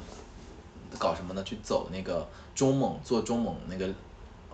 [0.98, 1.42] 搞什么呢？
[1.44, 3.88] 去走那个中蒙，做中蒙那个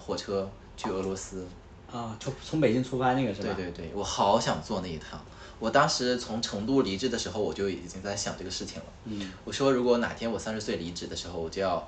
[0.07, 1.45] 火车去俄罗斯。
[1.91, 3.53] 啊，从从北京出发那个是吧？
[3.53, 5.23] 对对对，我好想坐那一趟。
[5.59, 8.85] 我当时从成都离职的时候，我就已经在想这个事情了。
[9.05, 11.87] 嗯，我说，如果哪天我三十岁离职的时候，我就要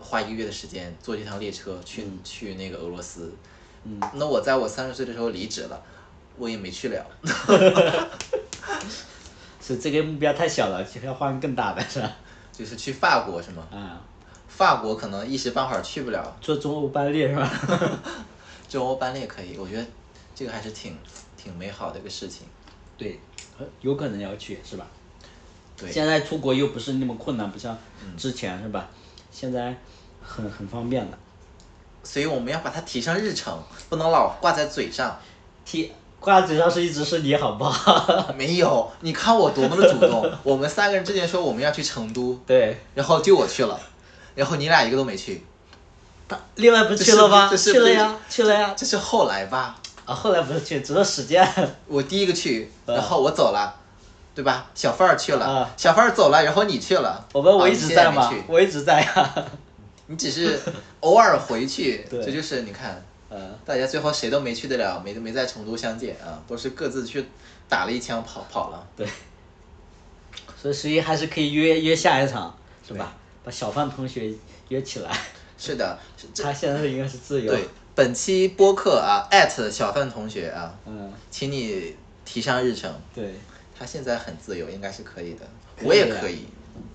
[0.00, 3.32] 花一个月的时间坐这趟列车去、去那个俄罗斯。
[3.84, 5.82] 嗯，那我在我三十岁的时候离职了，
[6.36, 7.06] 我也没去了。
[9.60, 12.10] 是这个目标太小了，其实要换更大的是吧？
[12.52, 13.66] 就是去法国是吗？
[13.70, 14.00] 啊，
[14.58, 17.48] 法国可能一时半会儿去不了，坐中欧班列是吧？
[18.68, 19.86] 中欧班列可以，我觉得
[20.34, 20.98] 这个还是挺
[21.36, 22.44] 挺美好的一个事情。
[22.96, 23.20] 对，
[23.56, 24.84] 呃有可能要去是吧？
[25.76, 27.78] 对，现在出国又不是那么困难，不像
[28.16, 28.88] 之前是吧？
[29.30, 29.76] 现在
[30.20, 31.16] 很很方便了。
[32.02, 35.20] 所以我们要把它提上日程，不能老挂在嘴上。
[35.64, 38.32] 提挂在嘴上是一直是你好不好？
[38.36, 40.28] 没有，你看我多么的主动。
[40.42, 43.78] 我们三个人之前说我们要去成都，对，然后就我去了，
[44.38, 45.44] 然后你俩一个都没去，
[46.28, 47.50] 他另外不是去了吗？
[47.56, 48.72] 去了呀，去了呀。
[48.76, 49.76] 这是后来吧？
[50.04, 51.44] 啊，后来不是去，只是时间。
[51.88, 53.74] 我第一个去，嗯然后我走了，
[54.36, 54.70] 对吧？
[54.76, 57.26] 小范儿去了，啊小范儿走了，然后你去了。
[57.32, 59.34] 我们我一直在嘛现也没去，我一直在呀。
[60.06, 60.56] 你只是
[61.00, 67.26] 偶尔回去， 这就是你看，嗯，大家最后谁都没去得了，没没在成都相见啊，都是各自去
[67.68, 68.86] 打了一枪跑跑了。
[68.96, 69.04] 对。
[70.62, 73.12] 所以十一还是可以约约下一场，是吧？
[73.44, 74.32] 把小范同学
[74.68, 75.10] 约起来，
[75.58, 75.98] 是的，
[76.42, 77.52] 他现在应该是自由。
[77.52, 77.68] 对。
[77.94, 82.94] 本期播客啊，艾特小范同学啊，嗯，请你提上日程。
[83.14, 83.34] 对。
[83.76, 85.40] 他现在很自由，应该是可以的，
[85.82, 86.46] 我也可以，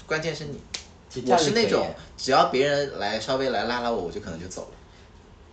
[0.05, 0.61] 关键是你，
[1.31, 4.75] 我是那种只要别人来稍微来拉拉我，我就可能就走了，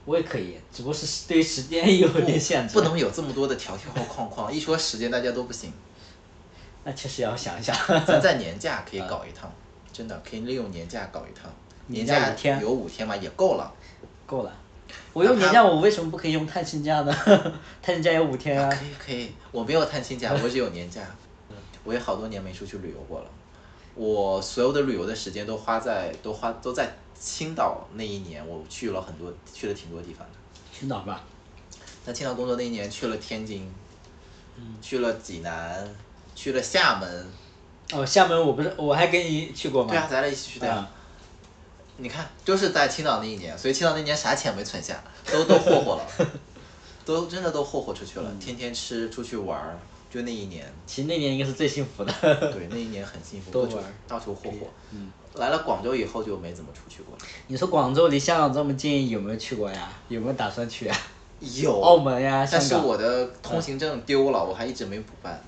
[0.05, 2.75] 我也可以，只不过是对时间有点限制。
[2.75, 5.73] 不能有这么多的条条框框，一说时间大家都不行。
[6.83, 7.77] 那确实要想一想。
[8.05, 9.53] 咱在 年假可以搞一趟，
[9.93, 11.51] 真的可以利用年假搞一趟，
[11.87, 13.73] 年年假假五天有五天嘛，也够了。
[14.27, 14.53] 够了。
[15.13, 17.13] 我用年假，我为什么不可以用探亲假呢？
[17.83, 18.69] 探亲假有五天啊。
[18.69, 21.03] 可以可以，我没有探亲假， 我只有年假。
[21.83, 23.27] 我也好多年没出去旅游过了，
[23.95, 30.35] 我所有的旅游的时间都花在都花都在青岛那一年，我去了很多，去了挺多地方的。
[30.79, 31.25] 青岛吧。
[32.05, 33.73] 在青岛工作那一年，去了天津，
[34.57, 35.89] 嗯去了济南，
[36.35, 37.27] 去了厦门。
[37.93, 39.91] 哦，厦门我不是我还跟你去过吗？
[39.91, 40.75] 对啊，咱俩一起去的呀。
[40.75, 40.91] 啊
[42.03, 46.07] 你看，就是在青岛那一年，所以青岛那年啥钱没存下，都都霍霍了，
[47.05, 49.79] 都真的都霍霍出去了，嗯天天吃，出去玩儿，
[50.11, 52.11] 就那一年，其实那年应该是最幸福的。
[52.23, 54.67] 对， 那一年很幸福，到处都玩到处霍霍。
[54.93, 57.25] 嗯，来了广州以后就没怎么出去过了。
[57.49, 59.93] 你说广州离香港这么近，有没有去过呀？
[60.09, 60.97] 有没有打算去啊？
[61.41, 62.77] 有澳门呀，但是。
[62.77, 65.39] 我的通行证丢了，我还一直没补办，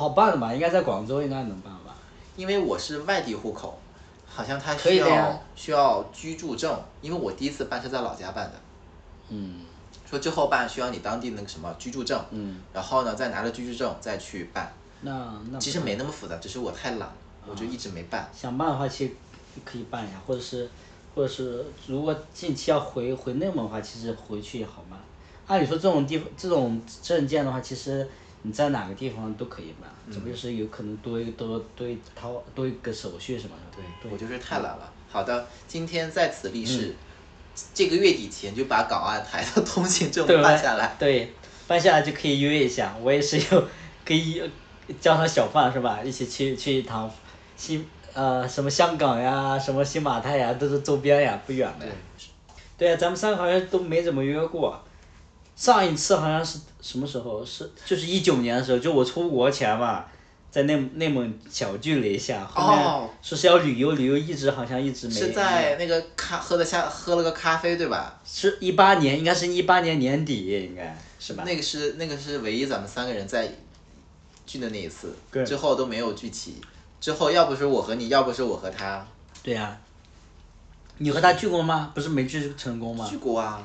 [0.00, 0.54] 好办的吧？
[0.54, 1.94] 应该在广州应该能办吧？
[2.36, 3.78] 因为我是外地户口，
[4.26, 8.54] 好像他可需要需要居住证，因为我第一次办是在老家办的，
[9.28, 9.60] 嗯
[10.08, 14.72] 说之后办需要你当地那个什么居住证，嗯，然后呢再拿着居住证再去办，
[15.02, 17.08] 那那其实没那么复杂，只是我太懒，
[17.46, 18.28] 我啊就一直没办。
[18.34, 19.12] 想办的话，其实
[19.64, 20.68] 可以办呀，或者是
[21.14, 24.98] 或者是如果近期要回回内蒙的话，其实回去也好办。
[25.46, 28.08] 按理说这种地方这种证件的话，其实
[28.42, 33.82] 你在哪个地方都可以办，只不过是有可能多一个多多一套多一个手续什么的。
[34.02, 34.92] 对，我就是太懒了。
[35.10, 36.96] 好的，今天在此立嗯誓，
[37.74, 40.96] 这个月底前就把港澳台的通行证对办下来。
[40.98, 41.32] 对，
[41.66, 42.96] 办下来就可以约一下。
[43.02, 43.68] 我也是有
[44.04, 44.42] 可以
[45.00, 46.00] 叫上小范是吧？
[46.02, 47.10] 一起去去一趟
[47.56, 51.86] 新呃什么香港呀，什么新马泰呀，都是周边呀，不远的。
[52.78, 54.82] 对呀、咱们三个好像都没怎么约过。
[55.60, 57.44] 上一次好像是什么时候？
[57.44, 60.06] 是就是一九年的时候，就我出国前嘛，
[60.50, 65.12] 在内内蒙小聚了一下，后面哦说是要旅游，旅游一直好像一直没。
[65.12, 68.18] 是在那个咖喝了下喝了个咖啡对吧？
[68.24, 71.44] 是一八年，应该是一八年年底，应该是吧？
[71.46, 73.46] 那个是那个是唯一咱们三个人在
[74.46, 76.58] 聚的那一次，之后都没有聚齐。
[76.98, 79.06] 之后要不是我和你，要不是我和他，
[79.42, 79.78] 对呀、
[80.96, 81.92] 你和他聚过吗？
[81.94, 83.06] 不是没聚成功吗？
[83.06, 83.62] 聚过啊。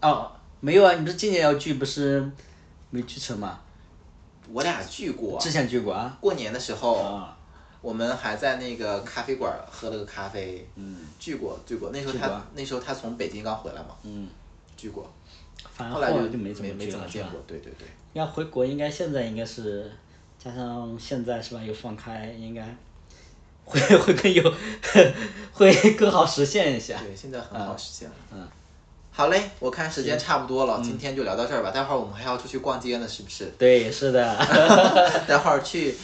[0.00, 0.30] 哦，
[0.60, 2.28] 没有啊，你不是今年要聚，不是
[2.90, 3.60] 没聚成吗？
[4.52, 6.16] 我俩聚过之，前聚过啊。
[6.20, 7.36] 过年的时候，啊，
[7.80, 11.90] 我们还在那个咖啡馆喝了个咖啡，嗯聚过聚过。
[11.90, 14.28] 那时候他那时候他从北京刚回来嘛，嗯，
[14.76, 15.08] 聚过。
[15.74, 17.40] 反正后来就就没怎么没怎么见过。。
[17.46, 17.86] 对对对。
[18.14, 19.90] 要回国应该现在应该是，
[20.42, 22.74] 加上现在是吧又放开，应该
[23.64, 24.54] 会会更有
[25.52, 26.98] 会更好实现一下。
[26.98, 28.14] 对，现在很好实现了。
[28.32, 28.48] 嗯。
[29.18, 31.72] 好嘞，我看时间差不多了，今天就聊到这儿吧。
[31.72, 33.46] 待会儿我们还要出去逛街呢，是不是？
[33.58, 34.36] 对，是的。
[35.26, 35.96] 待会儿去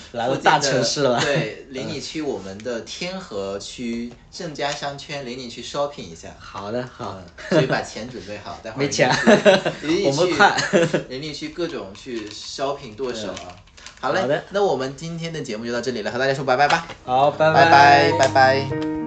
[0.43, 6.35] 大城市了对，领你去我们的天河区郑家商圈，领你去 shopping 一下。
[6.41, 7.25] 好的，好的。
[7.51, 9.09] 所以把钱准备好，待会儿没钱
[10.07, 10.57] 我们去快，
[11.09, 13.55] 领你去各种去 shopping 剁手啊。
[14.01, 19.04] 好嘞，好的那我们今天的节目就到这里了，和大家说拜拜吧，好，拜拜拜拜拜。